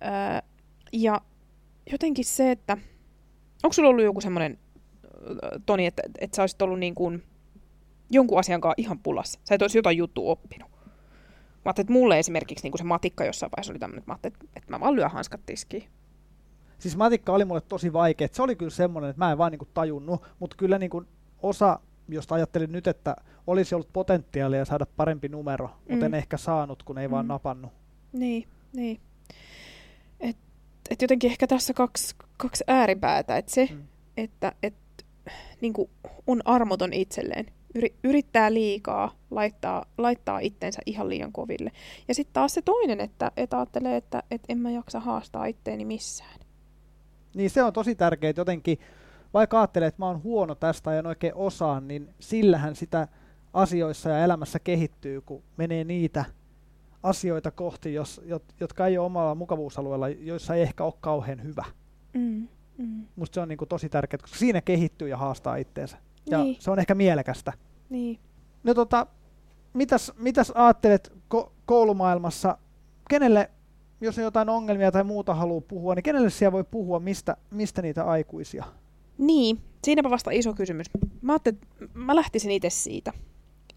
Öö, 0.04 0.50
ja 0.94 1.22
jotenkin 1.92 2.26
se, 2.26 2.52
että 2.52 2.78
onko 3.64 3.74
sulla 3.74 3.90
ollut 3.90 4.04
joku 4.04 4.22
semmoinen, 4.22 4.60
Toni, 5.66 5.86
että, 5.86 6.02
että 6.20 6.36
sä 6.36 6.44
olisit 6.44 6.62
ollut 6.62 6.80
niin 6.80 6.96
kuin 6.96 7.24
jonkun 8.10 8.40
asian 8.40 8.62
kanssa 8.62 8.76
ihan 8.78 9.00
pulassa. 9.00 9.40
Sä 9.44 9.56
et 9.56 9.62
olisi 9.62 9.78
jotain 9.78 9.98
juttua 9.98 10.32
oppinut. 10.32 10.72
Mä 10.72 10.78
ajattelin, 11.66 11.86
että 11.86 11.94
mulle 11.94 12.20
esimerkiksi 12.20 12.64
niin 12.64 12.72
kuin 12.72 12.80
se 12.80 12.84
matikka 12.84 13.26
jossain 13.26 13.52
vaiheessa 13.52 13.74
oli 13.74 13.80
tämmöinen, 13.80 14.00
että 14.00 14.12
mä 14.12 14.14
ajattelin, 14.14 14.50
että 14.56 14.72
mä 14.72 14.80
vaan 14.80 14.96
lyön 14.96 15.12
hanskat 15.12 15.42
tiskiin. 15.46 15.84
Siis 16.80 16.98
matikka 16.98 17.34
oli 17.34 17.46
mulle 17.46 17.62
tosi 17.62 17.94
vaikea. 17.94 18.28
Se 18.32 18.42
oli 18.42 18.56
kyllä 18.56 18.72
semmoinen, 18.72 19.10
että 19.10 19.26
mä 19.26 19.32
en 19.32 19.38
vaan 19.38 19.52
niin 19.52 19.60
kuin 19.60 19.70
tajunnut, 19.74 20.24
mutta 20.40 20.56
kyllä 20.58 20.78
niin 20.78 20.90
kuin 20.90 21.08
osa, 21.42 21.80
josta 22.10 22.36
ajattelin 22.36 22.72
nyt, 22.72 22.88
että 22.88 23.16
olisi 23.48 23.76
ollut 23.76 23.94
potentiaalia 23.94 24.66
saada 24.66 24.86
parempi 24.98 25.30
numero, 25.30 25.68
mm. 25.68 25.92
mutta 25.92 26.06
en 26.06 26.14
ehkä 26.14 26.38
saanut, 26.38 26.84
kun 26.84 26.98
ei 26.98 27.08
mm. 27.08 27.12
vaan 27.12 27.28
napannut. 27.28 27.72
Niin, 28.14 28.48
niin. 28.74 29.00
Et, 30.20 30.38
et 30.92 31.02
jotenkin 31.02 31.32
ehkä 31.32 31.48
tässä 31.48 31.74
kaksi, 31.74 32.16
kaksi 32.38 32.64
ääripäätä, 32.68 33.38
että 33.38 33.52
se, 33.52 33.70
mm. 33.72 33.84
että 34.18 34.52
et, 34.64 34.74
niin 35.62 35.74
on 36.28 36.42
armoton 36.46 36.94
itselleen 36.94 37.46
yrittää 38.04 38.54
liikaa, 38.54 39.16
laittaa, 39.32 39.86
laittaa 39.98 40.40
itsensä 40.40 40.82
ihan 40.86 41.10
liian 41.10 41.32
koville. 41.32 41.72
Ja 42.08 42.16
sitten 42.16 42.34
taas 42.34 42.54
se 42.54 42.62
toinen, 42.62 43.00
että, 43.00 43.32
että 43.38 43.58
ajattelee, 43.58 43.98
että, 43.98 44.24
että 44.32 44.46
en 44.50 44.58
mä 44.58 44.72
jaksa 44.72 45.00
haastaa 45.00 45.46
itteeni 45.46 45.86
missään. 45.86 46.40
Niin 47.36 47.50
se 47.50 47.64
on 47.64 47.74
tosi 47.74 47.96
tärkeää 47.96 48.34
jotenkin, 48.38 48.80
vaikka 49.34 49.60
ajattelee, 49.60 49.88
että 49.88 50.02
mä 50.02 50.08
oon 50.08 50.24
huono 50.24 50.56
tästä 50.56 50.92
ja 50.92 51.00
en 51.00 51.08
oikein 51.08 51.36
osaa, 51.36 51.80
niin 51.80 52.10
sillähän 52.20 52.76
sitä 52.76 53.08
asioissa 53.54 54.10
ja 54.10 54.24
elämässä 54.24 54.60
kehittyy, 54.60 55.22
kun 55.22 55.44
menee 55.58 55.84
niitä 55.84 56.26
asioita 57.04 57.52
kohti, 57.52 57.94
jos, 57.94 58.22
jotka 58.60 58.88
ei 58.88 58.98
ole 58.98 59.06
omalla 59.06 59.36
mukavuusalueella, 59.36 60.10
joissa 60.10 60.56
ei 60.56 60.62
ehkä 60.62 60.84
ole 60.84 60.94
kauhean 61.02 61.44
hyvä. 61.44 61.66
Mm, 62.14 62.48
mm. 62.78 63.06
Musta 63.16 63.34
se 63.34 63.42
on 63.42 63.48
niin 63.48 63.58
kuin 63.58 63.70
tosi 63.70 63.90
tärkeää, 63.90 64.22
koska 64.22 64.38
siinä 64.38 64.62
kehittyy 64.62 65.08
ja 65.08 65.18
haastaa 65.18 65.56
itteensä. 65.56 65.98
Ja 66.30 66.44
niin. 66.44 66.56
se 66.60 66.72
on 66.72 66.80
ehkä 66.80 66.96
mielekästä. 66.96 67.54
Niin. 67.90 68.20
No 68.64 68.74
tota, 68.74 69.08
mitäs, 69.74 70.12
mitäs 70.18 70.52
ajattelet 70.56 71.14
ko- 71.36 71.52
koulumaailmassa, 71.66 72.58
kenelle, 73.10 73.52
jos 74.02 74.18
on 74.18 74.24
jotain 74.24 74.50
ongelmia 74.50 74.92
tai 74.92 75.04
muuta 75.04 75.34
haluaa 75.34 75.62
puhua, 75.62 75.96
niin 75.96 76.04
kenelle 76.04 76.30
siellä 76.30 76.52
voi 76.52 76.64
puhua, 76.64 77.00
mistä, 77.00 77.38
mistä 77.52 77.82
niitä 77.82 78.04
aikuisia? 78.04 78.66
Niin, 79.18 79.62
siinäpä 79.84 80.10
vasta 80.10 80.32
iso 80.32 80.54
kysymys. 80.54 80.88
Mä 81.22 81.34
ajattelin, 81.34 81.60
mä 81.94 82.16
lähtisin 82.16 82.52
itse 82.52 82.70
siitä, 82.70 83.14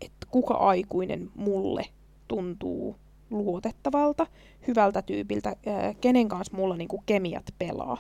että 0.01 0.27
kuka 0.31 0.55
aikuinen 0.55 1.31
mulle 1.35 1.87
tuntuu 2.29 2.97
luotettavalta, 3.35 4.27
hyvältä 4.69 5.03
tyypiltä, 5.03 5.57
kenen 6.01 6.29
kanssa 6.29 6.57
mulla 6.57 6.77
niinku 6.77 7.03
kemiat 7.07 7.55
pelaa 7.59 7.99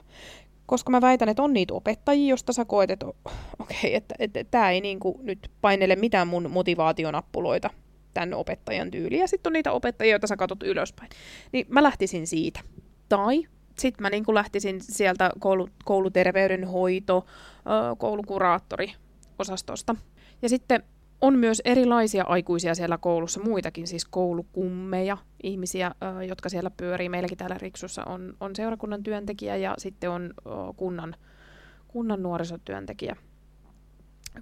koska 0.67 0.91
mä 0.91 1.01
väitän, 1.01 1.29
että 1.29 1.43
on 1.43 1.53
niitä 1.53 1.75
opettajia, 1.75 2.29
josta 2.29 2.53
sä 2.53 2.65
koet, 2.65 2.91
että 2.91 3.07
okei, 3.59 3.77
okay, 3.81 3.91
että, 3.93 4.15
että, 4.19 4.41
että 4.41 4.51
tämä 4.51 4.71
ei 4.71 4.81
niin 4.81 5.01
kuin 5.01 5.19
nyt 5.23 5.51
painele 5.61 5.97
mitään 5.97 6.29
mun 6.29 6.51
motivaationappuloita 6.51 7.71
tämän 8.15 8.35
opettajan 8.35 8.91
tyyliin. 8.91 9.21
Ja 9.21 9.29
sitten 9.29 9.51
on 9.51 9.53
niitä 9.53 9.73
opettajia, 9.73 10.11
joita 10.11 10.27
sä 10.27 10.37
katsot 10.37 10.63
ylöspäin. 10.63 11.11
Niin 11.53 11.67
mä 11.69 11.83
lähtisin 11.83 12.27
siitä. 12.27 12.61
Tai 13.09 13.47
sitten 13.79 14.03
mä 14.03 14.11
niin 14.11 14.25
kuin 14.25 14.35
lähtisin 14.35 14.81
sieltä 14.81 15.31
koulu, 15.39 15.69
kouluterveydenhoito, 15.85 17.27
koulukuraattori 17.99 18.93
osastosta. 19.39 19.97
Ja 20.43 20.49
sitten 20.49 20.83
on 21.25 21.39
myös 21.39 21.63
erilaisia 21.65 22.25
aikuisia 22.27 22.75
siellä 22.75 22.99
koulussa, 22.99 23.41
muitakin, 23.41 23.87
siis 23.87 24.05
koulukummeja, 24.05 25.17
ihmisiä, 25.43 25.95
jotka 26.29 26.49
siellä 26.49 26.71
pyörii. 26.71 27.09
Meilläkin 27.09 27.39
täällä 27.39 27.59
Riksussa 27.59 28.05
on, 28.05 28.37
on 28.41 28.57
seurakunnan 28.57 29.03
työntekijä 29.03 29.57
ja 29.57 29.75
sitten 29.79 30.11
on 30.11 30.35
kunnan, 30.77 31.15
kunnan 31.89 32.23
nuorisotyöntekijä 32.23 33.17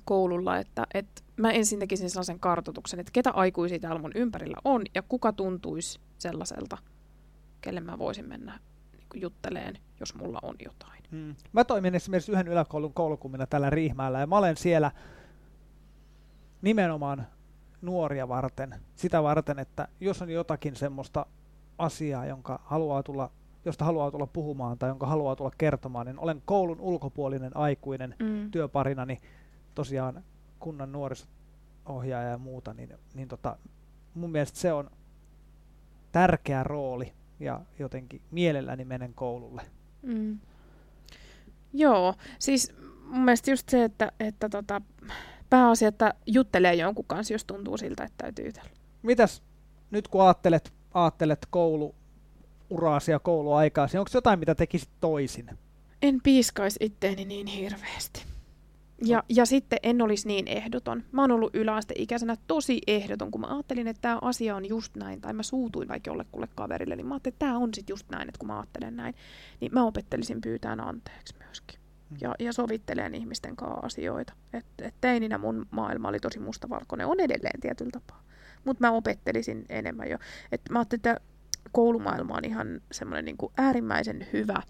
koululla, 0.04 0.58
että, 0.58 0.86
että 0.94 1.22
mä 1.36 1.50
ensin 1.50 1.78
tekisin 1.78 2.10
sellaisen 2.10 2.40
kartoituksen, 2.40 3.00
että 3.00 3.12
ketä 3.12 3.30
aikuisia 3.30 3.78
täällä 3.78 4.00
mun 4.00 4.12
ympärillä 4.14 4.56
on 4.64 4.82
ja 4.94 5.02
kuka 5.02 5.32
tuntuisi 5.32 6.00
sellaiselta, 6.18 6.78
kelle 7.60 7.80
mä 7.80 7.98
voisin 7.98 8.28
mennä 8.28 8.58
niin 8.92 9.22
jutteleen, 9.22 9.78
jos 10.00 10.14
mulla 10.14 10.38
on 10.42 10.54
jotain. 10.64 11.02
Hmm. 11.10 11.34
Mä 11.52 11.64
toimin 11.64 11.94
esimerkiksi 11.94 12.32
yhden 12.32 12.48
yläkoulun 12.48 12.94
koulukummina 12.94 13.46
täällä 13.46 13.70
Riihmäellä 13.70 14.20
ja 14.20 14.26
mä 14.26 14.38
olen 14.38 14.56
siellä 14.56 14.90
nimenomaan 16.62 17.26
nuoria 17.82 18.28
varten, 18.28 18.74
sitä 18.94 19.22
varten, 19.22 19.58
että 19.58 19.88
jos 20.00 20.22
on 20.22 20.30
jotakin 20.30 20.76
semmoista 20.76 21.26
asiaa, 21.78 22.26
jonka 22.26 22.60
haluaa 22.64 23.02
tulla, 23.02 23.30
josta 23.64 23.84
haluaa 23.84 24.10
tulla 24.10 24.26
puhumaan 24.26 24.78
tai 24.78 24.90
jonka 24.90 25.06
haluaa 25.06 25.36
tulla 25.36 25.52
kertomaan, 25.58 26.06
niin 26.06 26.18
olen 26.18 26.42
koulun 26.44 26.80
ulkopuolinen 26.80 27.56
aikuinen 27.56 28.14
mm. 28.18 28.50
työparina, 28.50 29.06
niin 29.06 29.18
tosiaan 29.74 30.24
kunnan 30.60 30.92
nuorisohjaaja 30.92 32.28
ja 32.28 32.38
muuta, 32.38 32.74
niin, 32.74 32.94
niin 33.14 33.28
tota, 33.28 33.56
mun 34.14 34.32
mielestä 34.32 34.58
se 34.58 34.72
on 34.72 34.90
tärkeä 36.12 36.64
rooli 36.64 37.12
ja 37.40 37.60
jotenkin 37.78 38.20
mielelläni 38.30 38.84
menen 38.84 39.14
koululle. 39.14 39.62
Mm. 40.02 40.38
Joo, 41.72 42.14
siis 42.38 42.72
mun 43.04 43.24
mielestä 43.24 43.50
just 43.50 43.68
se, 43.68 43.84
että, 43.84 44.12
että 44.20 44.48
tota, 44.48 44.80
pääasia, 45.52 45.88
että 45.88 46.14
juttelee 46.26 46.74
jonkun 46.74 47.04
kanssa, 47.04 47.34
jos 47.34 47.44
tuntuu 47.44 47.76
siltä, 47.76 48.04
että 48.04 48.24
täytyy 48.24 48.46
jutella. 48.46 48.70
Mitäs 49.02 49.42
nyt 49.90 50.08
kun 50.08 50.22
ajattelet, 50.22 50.72
ajattelet 50.94 51.46
kouluuraasi 51.50 53.10
ja 53.10 53.18
kouluaikaasi, 53.18 53.98
onko 53.98 54.10
jotain, 54.14 54.38
mitä 54.38 54.54
tekisit 54.54 54.90
toisin? 55.00 55.50
En 56.02 56.20
piiskaisi 56.22 56.76
itteeni 56.80 57.24
niin 57.24 57.46
hirveästi. 57.46 58.24
Ja, 59.04 59.16
no. 59.16 59.22
ja 59.28 59.46
sitten 59.46 59.78
en 59.82 60.02
olisi 60.02 60.28
niin 60.28 60.48
ehdoton. 60.48 61.02
Mä 61.12 61.22
oon 61.22 61.30
ollut 61.30 61.54
yläasteikäisenä 61.54 62.36
tosi 62.46 62.80
ehdoton, 62.86 63.30
kun 63.30 63.40
mä 63.40 63.46
ajattelin, 63.46 63.88
että 63.88 64.00
tämä 64.02 64.18
asia 64.22 64.56
on 64.56 64.68
just 64.68 64.96
näin, 64.96 65.20
tai 65.20 65.32
mä 65.32 65.42
suutuin 65.42 65.88
vaikka 65.88 66.10
jollekulle 66.10 66.48
kaverille, 66.54 66.96
niin 66.96 67.06
mä 67.06 67.14
ajattelin, 67.14 67.34
että 67.34 67.46
tämä 67.46 67.58
on 67.58 67.74
sitten 67.74 67.92
just 67.92 68.10
näin, 68.10 68.28
että 68.28 68.38
kun 68.38 68.46
mä 68.46 68.58
ajattelen 68.58 68.96
näin, 68.96 69.14
niin 69.60 69.74
mä 69.74 69.84
opettelisin 69.84 70.40
pyytään 70.40 70.80
anteeksi 70.80 71.34
myöskin 71.38 71.81
ja, 72.20 72.34
ja 72.38 72.52
sovittelen 72.52 73.14
ihmisten 73.14 73.56
kanssa 73.56 73.86
asioita. 73.86 74.32
Et, 74.52 74.66
et 74.82 74.94
teininä 75.00 75.38
mun 75.38 75.66
maailma 75.70 76.08
oli 76.08 76.20
tosi 76.20 76.38
mustavalkoinen, 76.38 77.06
on 77.06 77.20
edelleen 77.20 77.60
tietyllä 77.60 77.90
tapaa. 77.90 78.22
Mutta 78.64 78.86
mä 78.86 78.90
opettelisin 78.90 79.64
enemmän 79.68 80.10
jo. 80.10 80.18
Et 80.52 80.60
mä 80.70 80.78
ajattelin, 80.78 81.00
että 81.00 81.20
koulumaailma 81.72 82.34
on 82.34 82.44
ihan 82.44 82.80
semmoinen 82.92 83.24
niin 83.24 83.36
äärimmäisen 83.58 84.26
hyvä 84.32 84.62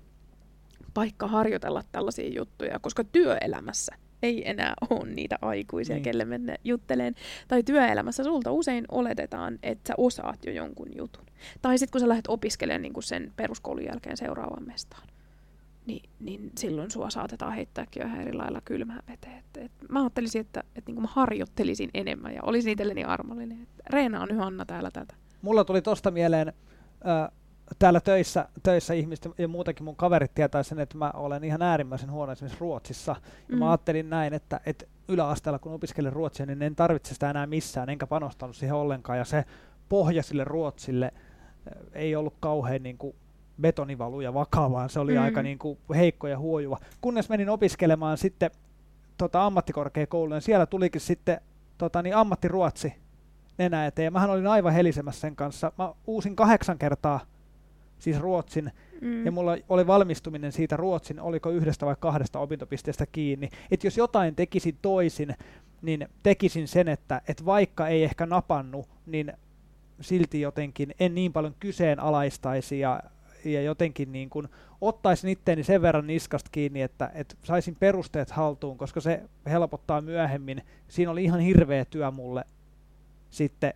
paikka 0.94 1.26
harjoitella 1.26 1.82
tällaisia 1.92 2.28
juttuja, 2.28 2.78
koska 2.78 3.04
työelämässä 3.04 3.96
ei 4.22 4.50
enää 4.50 4.74
ole 4.90 5.08
niitä 5.08 5.38
aikuisia, 5.42 5.94
niin. 5.96 6.02
kelle 6.02 6.24
mennä 6.24 6.56
jutteleen. 6.64 7.14
Tai 7.48 7.62
työelämässä 7.62 8.24
sulta 8.24 8.52
usein 8.52 8.84
oletetaan, 8.90 9.58
että 9.62 9.88
sä 9.88 9.94
osaat 9.96 10.46
jo 10.46 10.52
jonkun 10.52 10.88
jutun. 10.96 11.26
Tai 11.62 11.78
sitten 11.78 11.92
kun 11.92 12.00
sä 12.00 12.08
lähdet 12.08 12.28
opiskelemaan 12.28 12.82
niin 12.82 13.02
sen 13.02 13.32
peruskoulun 13.36 13.84
jälkeen 13.84 14.16
seuraavaan 14.16 14.66
mestaan 14.66 15.08
niin, 15.86 16.10
niin 16.20 16.52
silloin 16.58 16.90
sua 16.90 17.10
saatetaan 17.10 17.52
heittääkin 17.52 18.00
jo 18.00 18.06
ihan 18.06 18.20
eri 18.20 18.32
lailla 18.32 18.60
kylmään 18.64 19.02
veteen. 19.08 19.38
Et, 19.38 19.56
et 19.56 19.72
mä 19.88 20.00
ajattelisin, 20.00 20.40
että 20.40 20.64
et 20.76 20.86
niin 20.86 21.02
mä 21.02 21.08
harjoittelisin 21.10 21.90
enemmän 21.94 22.34
ja 22.34 22.40
olisin 22.42 22.72
itselleni 22.72 23.04
armollinen. 23.04 23.62
Et 23.62 23.68
Reena 23.90 24.22
on 24.22 24.40
Anna 24.40 24.64
täällä 24.64 24.90
tätä. 24.90 25.14
Mulla 25.42 25.64
tuli 25.64 25.82
tosta 25.82 26.10
mieleen, 26.10 26.48
äh, 27.08 27.28
täällä 27.78 28.00
töissä, 28.00 28.48
töissä 28.62 28.94
ihmiset 28.94 29.28
ja 29.38 29.48
muutenkin 29.48 29.84
mun 29.84 29.96
kaverit 29.96 30.34
tietää 30.34 30.62
sen, 30.62 30.78
että 30.78 30.98
mä 30.98 31.10
olen 31.14 31.44
ihan 31.44 31.62
äärimmäisen 31.62 32.10
huono 32.10 32.32
esimerkiksi 32.32 32.60
Ruotsissa. 32.60 33.16
Ja 33.48 33.54
mm. 33.54 33.58
mä 33.58 33.70
ajattelin 33.70 34.10
näin, 34.10 34.34
että, 34.34 34.60
että 34.66 34.84
yläasteella 35.08 35.58
kun 35.58 35.72
opiskelen 35.72 36.12
ruotsia, 36.12 36.46
niin 36.46 36.62
en 36.62 36.76
tarvitse 36.76 37.14
sitä 37.14 37.30
enää 37.30 37.46
missään, 37.46 37.88
enkä 37.88 38.06
panostanut 38.06 38.56
siihen 38.56 38.76
ollenkaan. 38.76 39.18
Ja 39.18 39.24
se 39.24 39.44
pohja 39.88 40.22
sille 40.22 40.44
Ruotsille 40.44 41.12
ei 41.92 42.16
ollut 42.16 42.34
kauhean 42.40 42.82
niin 42.82 42.98
kuin 42.98 43.16
betonivaluja 43.62 44.34
vakavaan. 44.34 44.90
Se 44.90 45.00
oli 45.00 45.14
mm. 45.14 45.22
aika 45.22 45.42
niin 45.42 45.58
kuin 45.58 45.78
heikko 45.94 46.28
ja 46.28 46.38
huojuva. 46.38 46.78
Kunnes 47.00 47.28
menin 47.28 47.50
opiskelemaan 47.50 48.18
sitten 48.18 48.50
tota, 49.18 49.46
ammattikorkeakouluun, 49.46 50.42
siellä 50.42 50.66
tulikin 50.66 51.00
sitten 51.00 51.40
tota, 51.78 52.02
niin 52.02 52.16
ammattiruotsi 52.16 52.94
nenä 53.58 53.86
eteen. 53.86 54.04
Ja 54.04 54.10
mähän 54.10 54.30
olin 54.30 54.46
aivan 54.46 54.72
helisemässä 54.72 55.20
sen 55.20 55.36
kanssa. 55.36 55.72
Mä 55.78 55.92
uusin 56.06 56.36
kahdeksan 56.36 56.78
kertaa 56.78 57.20
siis 57.98 58.20
ruotsin, 58.20 58.72
mm. 59.00 59.26
ja 59.26 59.32
mulla 59.32 59.56
oli 59.68 59.86
valmistuminen 59.86 60.52
siitä 60.52 60.76
ruotsin, 60.76 61.20
oliko 61.20 61.50
yhdestä 61.50 61.86
vai 61.86 61.96
kahdesta 62.00 62.38
opintopisteestä 62.38 63.06
kiinni. 63.06 63.48
Että 63.70 63.86
jos 63.86 63.96
jotain 63.96 64.34
tekisin 64.34 64.78
toisin, 64.82 65.34
niin 65.82 66.08
tekisin 66.22 66.68
sen, 66.68 66.88
että, 66.88 67.22
että 67.28 67.44
vaikka 67.44 67.88
ei 67.88 68.04
ehkä 68.04 68.26
napannu, 68.26 68.84
niin 69.06 69.32
silti 70.00 70.40
jotenkin 70.40 70.94
en 71.00 71.14
niin 71.14 71.32
paljon 71.32 71.54
kyseenalaistaisi 71.60 72.80
ja, 72.80 73.02
ja 73.44 73.62
jotenkin 73.62 74.12
niin 74.12 74.30
kuin 74.30 74.48
ottaisin 74.80 75.30
itteeni 75.30 75.64
sen 75.64 75.82
verran 75.82 76.06
niskasta 76.06 76.50
kiinni, 76.52 76.82
että, 76.82 77.10
että 77.14 77.34
saisin 77.44 77.76
perusteet 77.76 78.30
haltuun, 78.30 78.78
koska 78.78 79.00
se 79.00 79.22
helpottaa 79.46 80.00
myöhemmin. 80.00 80.62
Siinä 80.88 81.12
oli 81.12 81.24
ihan 81.24 81.40
hirveä 81.40 81.84
työ 81.84 82.10
mulle 82.10 82.44
sitten, 83.30 83.74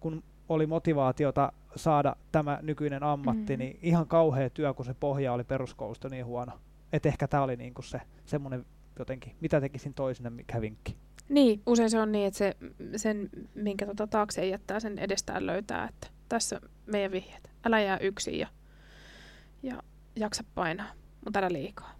kun 0.00 0.22
oli 0.48 0.66
motivaatiota 0.66 1.52
saada 1.76 2.16
tämä 2.32 2.58
nykyinen 2.62 3.02
ammatti, 3.02 3.56
mm. 3.56 3.58
niin 3.58 3.78
ihan 3.82 4.06
kauhea 4.06 4.50
työ, 4.50 4.74
kun 4.74 4.84
se 4.84 4.94
pohja 4.94 5.32
oli 5.32 5.44
peruskoulusta 5.44 6.08
niin 6.08 6.26
huono. 6.26 6.52
Että 6.92 7.08
ehkä 7.08 7.28
tämä 7.28 7.42
oli 7.42 7.56
niinku 7.56 7.82
se 7.82 8.00
semmoinen 8.24 8.66
jotenkin, 8.98 9.32
mitä 9.40 9.60
tekisin 9.60 9.94
toisinä, 9.94 10.30
mikä 10.30 10.60
vinkki. 10.60 10.96
Niin, 11.28 11.62
usein 11.66 11.90
se 11.90 12.00
on 12.00 12.12
niin, 12.12 12.26
että 12.26 12.38
se, 12.38 12.56
sen, 12.96 13.30
minkä 13.54 13.86
tota 13.86 14.06
taakse 14.06 14.46
jättää, 14.46 14.80
sen 14.80 14.98
edestään 14.98 15.46
löytää, 15.46 15.88
että 15.88 16.06
tässä 16.28 16.60
meidän 16.86 17.12
vihjeet. 17.12 17.50
Älä 17.64 17.80
jää 17.80 17.98
yksin 17.98 18.38
ja, 18.38 18.48
ja 19.64 19.82
jaksa 20.16 20.44
painaa, 20.54 20.90
mutta 21.24 21.38
älä 21.38 21.52
liikaa. 21.52 21.94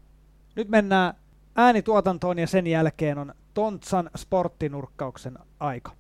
Nyt 0.57 0.69
mennään 0.69 1.15
äänituotantoon 1.57 2.39
ja 2.39 2.47
sen 2.47 2.67
jälkeen 2.67 3.19
on 3.19 3.35
Tontsan 3.55 4.11
sporttinurkkauksen 4.17 5.39
aika. 5.61 5.93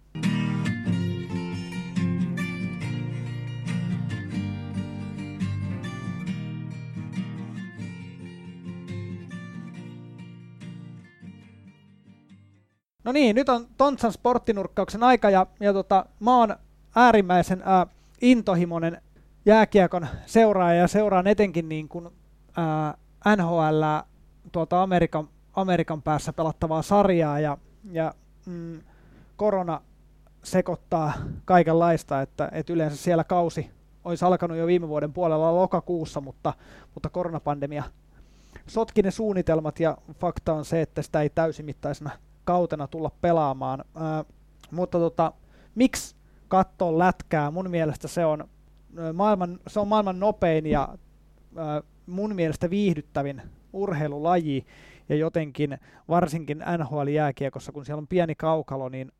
No 13.04 13.12
niin, 13.12 13.36
nyt 13.36 13.48
on 13.48 13.66
Tontsan 13.76 14.12
sporttinurkkauksen 14.12 15.02
aika 15.02 15.30
ja, 15.30 15.46
ja 15.60 15.72
tota, 15.72 16.06
mä 16.20 16.38
oon 16.38 16.56
äärimmäisen 16.94 17.62
ää, 17.64 17.86
intohimoinen 18.20 19.02
jääkiekon 19.46 20.06
seuraaja 20.26 20.80
ja 20.80 20.88
seuraan 20.88 21.26
etenkin 21.26 21.68
niin 21.68 21.88
kuin, 21.88 22.08
ää, 22.56 22.94
NHL 23.36 23.82
tuolta 24.52 24.82
Amerikan, 24.82 25.28
Amerikan 25.52 26.02
päässä 26.02 26.32
pelattavaa 26.32 26.82
sarjaa 26.82 27.40
ja, 27.40 27.58
ja 27.92 28.14
mm, 28.46 28.80
korona 29.36 29.80
sekoittaa 30.42 31.12
kaikenlaista, 31.44 32.22
että, 32.22 32.48
että 32.52 32.72
yleensä 32.72 32.96
siellä 32.96 33.24
kausi 33.24 33.70
olisi 34.04 34.24
alkanut 34.24 34.56
jo 34.56 34.66
viime 34.66 34.88
vuoden 34.88 35.12
puolella 35.12 35.54
lokakuussa, 35.54 36.20
mutta, 36.20 36.52
mutta 36.94 37.08
koronapandemia 37.08 37.84
sotki 38.66 39.02
ne 39.02 39.10
suunnitelmat 39.10 39.80
ja 39.80 39.98
fakta 40.20 40.52
on 40.52 40.64
se, 40.64 40.82
että 40.82 41.02
sitä 41.02 41.20
ei 41.20 41.30
täysimittaisena 41.30 42.10
kautena 42.44 42.86
tulla 42.86 43.10
pelaamaan. 43.20 43.84
Ää, 43.94 44.24
mutta 44.70 44.98
tota, 44.98 45.32
miksi 45.74 46.16
katsoa 46.48 46.98
lätkää? 46.98 47.50
Mun 47.50 47.70
mielestä 47.70 48.08
se 48.08 48.24
on 48.24 48.48
maailman, 49.12 49.60
se 49.66 49.80
on 49.80 49.88
maailman 49.88 50.20
nopein 50.20 50.66
ja 50.66 50.98
mun 52.06 52.34
mielestä 52.34 52.70
viihdyttävin 52.70 53.42
urheilulaji. 53.72 54.66
Ja 55.08 55.16
jotenkin 55.16 55.78
varsinkin 56.08 56.58
NHL-jääkiekossa, 56.58 57.72
kun 57.72 57.84
siellä 57.84 58.00
on 58.00 58.08
pieni 58.08 58.34
kaukalo, 58.34 58.88
niin 58.88 59.12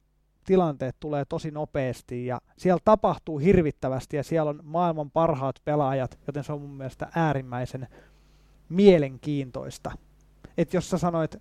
tilanteet 0.45 0.97
tulee 1.01 1.25
tosi 1.25 1.51
nopeasti 1.51 2.27
ja 2.27 2.41
siellä 2.57 2.81
tapahtuu 2.85 3.39
hirvittävästi 3.39 4.17
ja 4.17 4.23
siellä 4.23 4.51
on 4.51 4.61
maailman 4.63 5.11
parhaat 5.11 5.57
pelaajat, 5.65 6.19
joten 6.27 6.45
se 6.45 6.53
on 6.53 6.61
mun 6.61 6.77
mielestä 6.77 7.09
äärimmäisen 7.15 7.89
mielenkiintoista. 8.69 9.93
Et 10.59 10.75
jos 10.75 10.91
sä 10.91 10.99
sanoit 10.99 11.37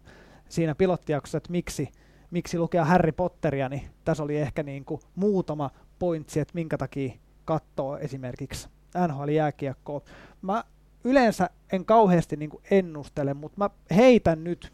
siinä 0.50 0.76
pilottijaksossa, 0.76 1.38
että 1.38 1.52
miksi, 1.52 1.90
miksi 2.32 2.60
lukea 2.60 2.86
Harry 2.86 3.12
Potteria, 3.12 3.70
niin 3.70 3.82
tässä 4.06 4.24
oli 4.24 4.38
ehkä 4.38 4.64
niin 4.64 4.86
kuin 4.86 5.02
muutama 5.16 5.70
pointsi, 6.00 6.40
että 6.40 6.54
minkä 6.56 6.78
takia 6.78 7.14
katsoo 7.46 7.98
esimerkiksi 7.98 8.70
NHL-jääkiekkoa. 9.08 10.02
Mä 10.42 10.64
yleensä 11.04 11.50
en 11.72 11.86
kauheasti 11.86 12.36
niin 12.36 12.52
ennustele, 12.72 13.34
mutta 13.34 13.58
mä 13.58 13.70
heitän 13.96 14.44
nyt 14.44 14.74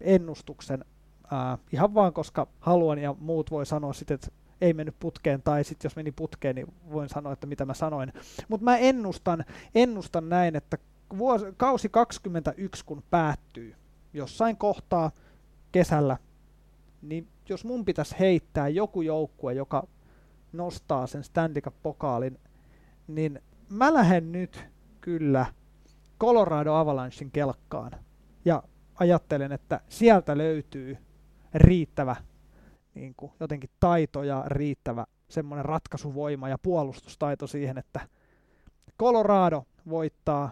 ennustuksen 0.00 0.84
ää, 1.30 1.58
ihan 1.72 1.94
vaan 1.94 2.12
koska 2.12 2.46
haluan 2.60 2.98
ja 2.98 3.14
muut 3.18 3.50
voi 3.50 3.66
sanoa 3.66 3.92
sitten, 3.92 4.14
että 4.14 4.28
ei 4.60 4.72
mennyt 4.72 4.96
putkeen, 5.00 5.42
tai 5.42 5.64
sitten 5.64 5.88
jos 5.88 5.96
meni 5.96 6.12
putkeen, 6.12 6.54
niin 6.54 6.74
voin 6.92 7.08
sanoa, 7.08 7.32
että 7.32 7.46
mitä 7.46 7.64
mä 7.64 7.74
sanoin. 7.74 8.12
Mutta 8.48 8.64
mä 8.64 8.76
ennustan, 8.76 9.44
ennustan 9.74 10.28
näin, 10.28 10.56
että 10.56 10.78
vuosi, 11.18 11.44
kausi 11.56 11.88
21 11.88 12.84
kun 12.84 13.02
päättyy, 13.10 13.74
jossain 14.12 14.56
kohtaa 14.56 15.10
kesällä, 15.72 16.16
niin 17.02 17.28
jos 17.48 17.64
mun 17.64 17.84
pitäisi 17.84 18.14
heittää 18.18 18.68
joku 18.68 19.02
joukkue, 19.02 19.54
joka 19.54 19.86
nostaa 20.52 21.06
sen 21.06 21.24
Stanley 21.24 21.60
Cup-pokaalin, 21.60 22.38
niin 23.06 23.40
mä 23.68 23.94
lähden 23.94 24.32
nyt 24.32 24.64
kyllä 25.00 25.46
Colorado 26.20 26.74
Avalanchein 26.74 27.30
kelkkaan. 27.30 27.92
Ja 28.44 28.62
ajattelen, 28.94 29.52
että 29.52 29.80
sieltä 29.88 30.38
löytyy 30.38 30.98
riittävä 31.54 32.16
niin 32.94 33.14
kuin 33.16 33.32
jotenkin 33.40 33.70
taito 33.80 34.22
ja 34.22 34.44
riittävä 34.46 35.06
semmoinen 35.28 35.64
ratkaisuvoima 35.64 36.48
ja 36.48 36.58
puolustustaito 36.58 37.46
siihen, 37.46 37.78
että 37.78 38.00
Colorado 38.98 39.64
voittaa 39.88 40.50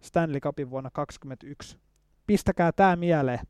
Stanley 0.00 0.40
Cupin 0.40 0.70
vuonna 0.70 0.90
2021 0.90 1.78
pistäkää 2.26 2.72
tämä 2.72 2.96
mieleen. 2.96 3.40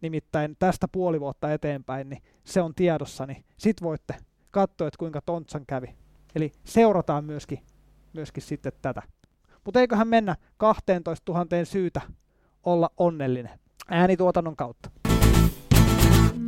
Nimittäin 0.00 0.56
tästä 0.58 0.88
puoli 0.92 1.20
vuotta 1.20 1.52
eteenpäin, 1.52 2.08
niin 2.08 2.22
se 2.44 2.60
on 2.60 2.74
tiedossa, 2.74 3.26
niin 3.26 3.44
sit 3.58 3.82
voitte 3.82 4.14
katsoa, 4.50 4.88
että 4.88 4.98
kuinka 4.98 5.20
Tontsan 5.20 5.66
kävi. 5.66 5.94
Eli 6.34 6.52
seurataan 6.64 7.24
myöskin, 7.24 7.58
myöskin 8.12 8.42
sitten 8.42 8.72
tätä. 8.82 9.02
Mutta 9.64 9.80
eiköhän 9.80 10.08
mennä 10.08 10.36
12 10.56 11.32
000 11.32 11.64
syytä 11.64 12.00
olla 12.64 12.90
onnellinen 12.96 13.60
äänituotannon 13.88 14.56
kautta. 14.56 14.90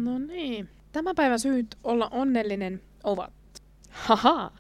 No 0.03 0.19
niin. 0.19 0.69
Tämän 0.93 1.15
päivän 1.15 1.41
syyt 1.41 1.79
olla 1.85 2.09
onnellinen 2.09 2.83
ovat. 3.05 3.33
Haha, 3.91 4.53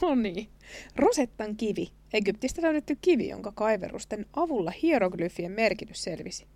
Toni. 0.00 0.50
Rosettan 0.96 1.56
kivi. 1.56 1.92
Egyptistä 2.12 2.62
löydetty 2.62 2.96
kivi, 3.00 3.28
jonka 3.28 3.52
kaiverusten 3.52 4.26
avulla 4.36 4.72
hieroglyfien 4.82 5.52
merkitys 5.52 6.02
selvisi. 6.02 6.46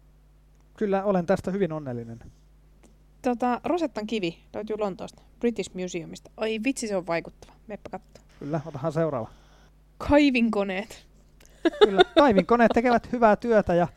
Kyllä 0.77 1.05
olen 1.05 1.27
tästä 1.27 1.51
hyvin 1.51 1.73
onnellinen. 1.73 2.19
Tota, 3.23 3.61
Rosettan 3.65 4.07
kivi 4.07 4.39
löytyy 4.55 4.79
Lontoosta, 4.79 5.23
British 5.41 5.75
Museumista. 5.75 6.31
Ai 6.37 6.61
vitsi, 6.65 6.89
se 6.89 6.97
on 6.97 7.07
vaikuttava. 7.07 7.53
Meppä 7.67 7.91
katsoa. 7.91 8.25
Kyllä, 8.39 8.61
otahan 8.67 8.93
seuraava. 8.93 9.31
Kaivinkoneet. 9.99 11.07
Kyllä, 11.85 12.03
kaivinkoneet 12.19 12.71
tekevät 12.75 13.13
hyvää 13.13 13.37
työtä 13.37 13.75
ja 13.75 13.89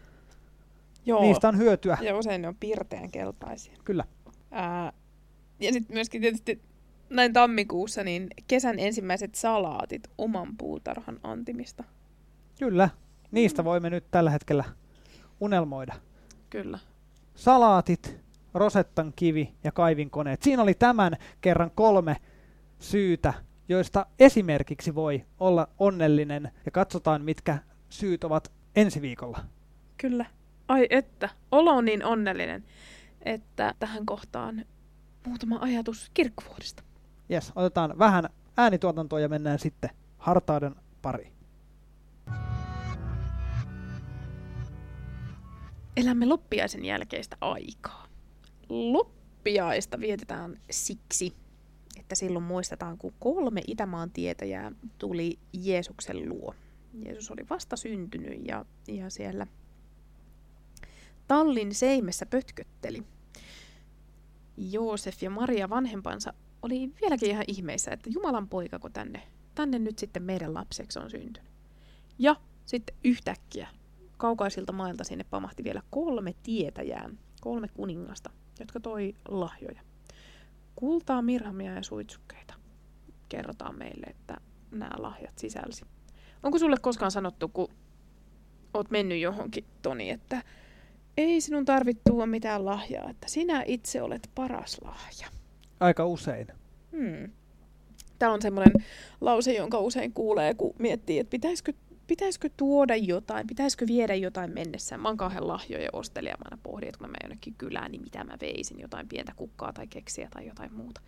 Joo. 1.06 1.22
niistä 1.22 1.48
on 1.48 1.58
hyötyä. 1.58 1.98
Ja 2.02 2.18
usein 2.18 2.42
ne 2.42 2.48
on 2.48 2.56
pirteän 2.60 3.12
keltaisia. 3.12 3.74
Kyllä. 3.84 4.04
Ää, 4.52 4.94
ja 5.60 5.74
sitten 5.74 5.96
myöskin 5.96 6.22
tietysti 6.22 6.62
näin 7.10 7.34
tammikuussa 7.34 8.04
niin 8.04 8.28
kesän 8.48 8.80
ensimmäiset 8.80 9.36
salaatit 9.36 10.08
oman 10.18 10.58
puutarhan 10.58 11.20
antimista. 11.24 11.84
Kyllä, 12.60 12.90
niistä 13.32 13.64
voimme 13.64 13.90
nyt 13.90 14.12
tällä 14.12 14.30
hetkellä 14.30 14.64
unelmoida. 15.40 15.94
Kyllä. 16.50 16.80
Salaatit, 17.36 18.18
rosettan 18.54 19.14
kivi 19.16 19.54
ja 19.64 19.72
kaivinkoneet. 19.72 20.42
Siinä 20.44 20.64
oli 20.64 20.74
tämän 20.74 21.18
kerran 21.42 21.72
kolme 21.76 22.18
syytä, 22.80 23.34
joista 23.70 24.06
esimerkiksi 24.20 24.96
voi 24.96 25.26
olla 25.40 25.68
onnellinen 25.80 26.52
ja 26.66 26.72
katsotaan, 26.72 27.22
mitkä 27.22 27.58
syyt 27.90 28.24
ovat 28.24 28.52
ensi 28.76 29.02
viikolla. 29.02 29.40
Kyllä. 29.98 30.26
Ai 30.68 30.88
että, 30.90 31.30
olo 31.52 31.72
on 31.72 31.86
niin 31.86 32.06
onnellinen, 32.06 32.64
että 33.22 33.74
tähän 33.80 34.06
kohtaan 34.06 34.66
muutama 35.28 35.60
ajatus 35.62 36.12
kirkkovuodesta. 36.14 36.84
Jes, 37.30 37.52
otetaan 37.56 38.00
vähän 38.00 38.30
äänituotantoa 38.58 39.20
ja 39.20 39.30
mennään 39.30 39.60
sitten 39.60 39.90
hartauden 40.18 40.76
pariin. 41.02 41.34
Elämme 45.98 46.26
loppiaisen 46.26 46.86
jälkeistä 46.86 47.38
aikaa. 47.42 48.03
Loppiaista 48.74 50.00
vietetään 50.00 50.60
siksi, 50.72 51.34
että 52.00 52.16
silloin 52.16 52.46
muistetaan, 52.46 52.98
kun 52.98 53.14
kolme 53.20 53.62
Itämaan 53.68 54.12
tietäjää 54.12 54.72
tuli 54.98 55.40
Jeesuksen 55.54 56.30
luo. 56.30 56.56
Jeesus 57.06 57.32
oli 57.32 57.50
vasta 57.50 57.76
syntynyt 57.76 58.48
ja, 58.48 58.66
ja 58.88 59.10
siellä 59.10 59.48
tallin 61.28 61.76
seimessä 61.76 62.26
pötkötteli. 62.26 63.04
Joosef 64.58 65.24
ja 65.24 65.30
Maria 65.30 65.70
vanhempansa 65.70 66.34
oli 66.62 66.92
vieläkin 67.02 67.30
ihan 67.30 67.46
ihmeissä, 67.48 67.92
että 67.92 68.10
Jumalan 68.10 68.50
poika, 68.50 68.80
kun 68.80 68.94
tänne, 68.94 69.24
tänne 69.56 69.80
nyt 69.80 70.00
sitten 70.00 70.24
meidän 70.24 70.54
lapseksi 70.54 71.00
on 71.00 71.10
syntynyt. 71.10 71.52
Ja 72.20 72.36
sitten 72.66 72.96
yhtäkkiä 73.04 73.68
kaukaisilta 74.18 74.72
mailta 74.72 75.04
sinne 75.04 75.24
pamahti 75.24 75.64
vielä 75.64 75.82
kolme 75.90 76.36
tietäjää, 76.44 77.10
kolme 77.42 77.68
kuningasta, 77.68 78.30
jotka 78.60 78.80
toi 78.80 79.16
lahjoja. 79.28 79.82
Kultaa, 80.76 81.22
mirhamia 81.22 81.74
ja 81.74 81.84
suitsukkeita. 81.84 82.54
Kerrotaan 83.30 83.78
meille, 83.78 84.06
että 84.06 84.38
nämä 84.72 84.92
lahjat 84.98 85.38
sisälsi. 85.38 85.86
Onko 86.44 86.60
sulle 86.60 86.78
koskaan 86.82 87.12
sanottu, 87.12 87.48
kun 87.50 87.68
oot 88.74 88.92
mennyt 88.92 89.22
johonkin, 89.22 89.66
Toni, 89.82 90.10
että 90.10 90.44
ei 91.18 91.42
sinun 91.42 91.66
tarvitse 91.66 92.02
tuoda 92.10 92.26
mitään 92.26 92.66
lahjaa, 92.66 93.10
että 93.10 93.28
sinä 93.30 93.64
itse 93.66 94.02
olet 94.02 94.30
paras 94.36 94.82
lahja. 94.82 95.28
Aika 95.80 96.06
usein. 96.06 96.48
Hmm. 96.92 97.32
Tämä 98.20 98.32
on 98.32 98.42
semmoinen 98.42 98.74
lause, 99.22 99.54
jonka 99.54 99.80
usein 99.80 100.14
kuulee, 100.14 100.54
kun 100.54 100.76
miettii, 100.80 101.20
että 101.20 101.32
pitäisikö, 101.32 101.74
pitäisikö 102.08 102.50
tuoda 102.58 102.96
jotain, 102.96 103.48
pitäisikö 103.48 103.88
viedä 103.88 104.16
jotain 104.16 104.54
mennessään. 104.54 105.02
Mä 105.02 105.08
oon 105.08 105.18
kauhean 105.18 105.48
lahjojen 105.48 105.90
ostelija, 105.94 106.36
mä 106.38 106.46
aina 106.46 106.62
pohdin, 106.64 106.90
että 106.90 107.00
kun 107.00 107.10
mä 107.10 107.18
jonnekin 107.24 107.56
kylään, 107.58 107.92
niin 107.92 108.02
mitä 108.02 108.24
mä 108.24 108.38
veisin, 108.42 108.80
jotain 108.80 109.08
pientä 109.08 109.34
kukkaa 109.36 109.74
tai 109.74 109.88
keksiä 109.88 110.28
tai 110.34 110.48
jotain 110.48 110.74
muuta. 110.74 111.02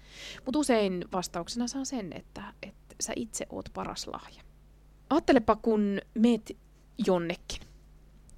Mutta 0.45 0.59
usein 0.59 1.05
vastauksena 1.11 1.67
saa 1.67 1.85
sen, 1.85 2.13
että, 2.13 2.53
että 2.63 2.95
sä 3.01 3.13
itse 3.15 3.45
oot 3.49 3.69
paras 3.73 4.07
lahja. 4.07 4.43
Aattelepa, 5.09 5.55
kun 5.55 6.01
meet 6.13 6.57
jonnekin, 7.07 7.61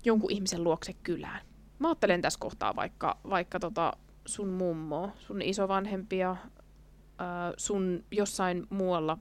jonkun 0.05 0.31
ihmisen 0.31 0.63
luokse 0.63 0.93
kylään. 0.93 1.41
Mä 1.79 1.87
ajattelen 1.87 2.21
tässä 2.21 2.39
kohtaa 2.39 2.75
vaikka, 2.75 3.19
vaikka 3.29 3.59
tota 3.59 3.93
sun 4.25 4.49
mummo, 4.49 5.11
sun 5.19 5.41
isovanhempia, 5.41 6.35
sun 7.57 8.03
jossain 8.11 8.67
muualla 8.69 9.17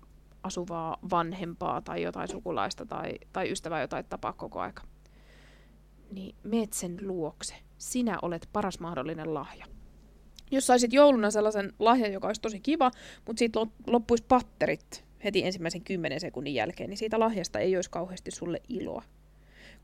asuvaa 0.46 0.96
vanhempaa 1.10 1.80
tai 1.80 2.02
jotain 2.02 2.28
sukulaista 2.28 2.86
tai, 2.86 3.12
tai 3.32 3.52
ystävää, 3.52 3.80
jotain 3.80 4.04
tapaa 4.04 4.32
koko 4.32 4.60
aika. 4.60 4.82
Niin 6.10 6.36
meet 6.42 6.72
sen 6.72 6.98
luokse. 7.02 7.54
Sinä 7.78 8.18
olet 8.22 8.48
paras 8.52 8.80
mahdollinen 8.80 9.34
lahja. 9.34 9.66
Jos 10.50 10.66
saisit 10.66 10.92
jouluna 10.92 11.30
sellaisen 11.30 11.72
lahjan, 11.78 12.12
joka 12.12 12.26
olisi 12.26 12.40
tosi 12.40 12.60
kiva, 12.60 12.90
mutta 13.26 13.38
siitä 13.38 13.60
loppuisi 13.86 14.24
patterit 14.28 15.04
heti 15.24 15.44
ensimmäisen 15.44 15.84
kymmenen 15.84 16.20
sekunnin 16.20 16.54
jälkeen, 16.54 16.90
niin 16.90 16.98
siitä 16.98 17.20
lahjasta 17.20 17.58
ei 17.58 17.76
olisi 17.76 17.90
kauheasti 17.90 18.30
sulle 18.30 18.60
iloa 18.68 19.02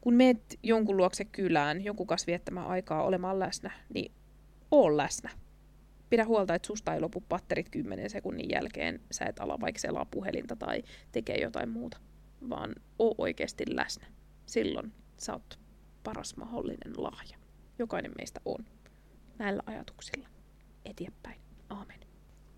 kun 0.03 0.14
meet 0.14 0.59
jonkun 0.62 0.96
luokse 0.96 1.25
kylään, 1.25 1.85
jonkun 1.85 2.07
kanssa 2.07 2.27
viettämään 2.27 2.66
aikaa 2.66 3.03
olemaan 3.03 3.38
läsnä, 3.38 3.70
niin 3.94 4.12
oo 4.70 4.96
läsnä. 4.96 5.31
Pidä 6.12 6.25
huolta, 6.25 6.55
että 6.55 6.66
susta 6.66 6.94
ei 6.94 7.01
lopu 7.01 7.20
patterit 7.29 7.68
10 7.68 8.11
sekunnin 8.11 8.51
jälkeen, 8.51 9.01
sä 9.11 9.25
et 9.25 9.40
ala 9.40 9.61
vaikka 9.61 9.79
selaa 9.79 10.05
puhelinta 10.05 10.57
tai 10.57 10.83
tekee 11.12 11.37
jotain 11.40 11.68
muuta, 11.68 11.98
vaan 12.51 12.75
oo 12.98 13.14
oikeasti 13.18 13.64
läsnä. 13.68 14.07
Silloin 14.46 14.92
sä 15.16 15.33
oot 15.33 15.59
paras 16.05 16.37
mahdollinen 16.37 16.92
lahja. 16.96 17.38
Jokainen 17.79 18.12
meistä 18.18 18.40
on. 18.44 18.64
Näillä 19.38 19.62
ajatuksilla 19.66 20.29
eteenpäin. 20.85 21.40
Aamen. 21.68 22.01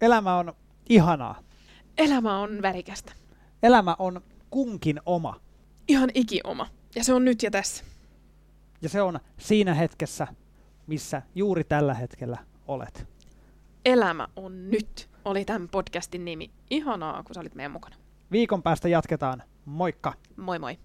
Elämä 0.00 0.36
on 0.36 0.52
ihanaa. 0.88 1.42
Elämä 1.98 2.38
on 2.38 2.62
värikästä. 2.62 3.12
Elämä 3.62 3.96
on 3.98 4.20
kunkin 4.50 5.00
oma. 5.06 5.40
Ihan 5.88 6.10
iki 6.14 6.40
oma. 6.44 6.68
Ja 6.94 7.04
se 7.04 7.14
on 7.14 7.24
nyt 7.24 7.42
ja 7.42 7.50
tässä. 7.50 7.84
Ja 8.82 8.88
se 8.88 9.02
on 9.02 9.20
siinä 9.38 9.74
hetkessä, 9.74 10.26
missä 10.86 11.22
juuri 11.34 11.64
tällä 11.64 11.94
hetkellä 11.94 12.38
olet. 12.68 13.13
Elämä 13.84 14.28
on 14.36 14.70
nyt, 14.70 15.10
oli 15.24 15.44
tämän 15.44 15.68
podcastin 15.68 16.24
nimi. 16.24 16.50
Ihanaa, 16.70 17.22
kun 17.22 17.34
sä 17.34 17.40
olit 17.40 17.54
meidän 17.54 17.72
mukana. 17.72 17.96
Viikon 18.32 18.62
päästä 18.62 18.88
jatketaan. 18.88 19.42
Moikka! 19.64 20.12
Moi 20.36 20.58
moi! 20.58 20.78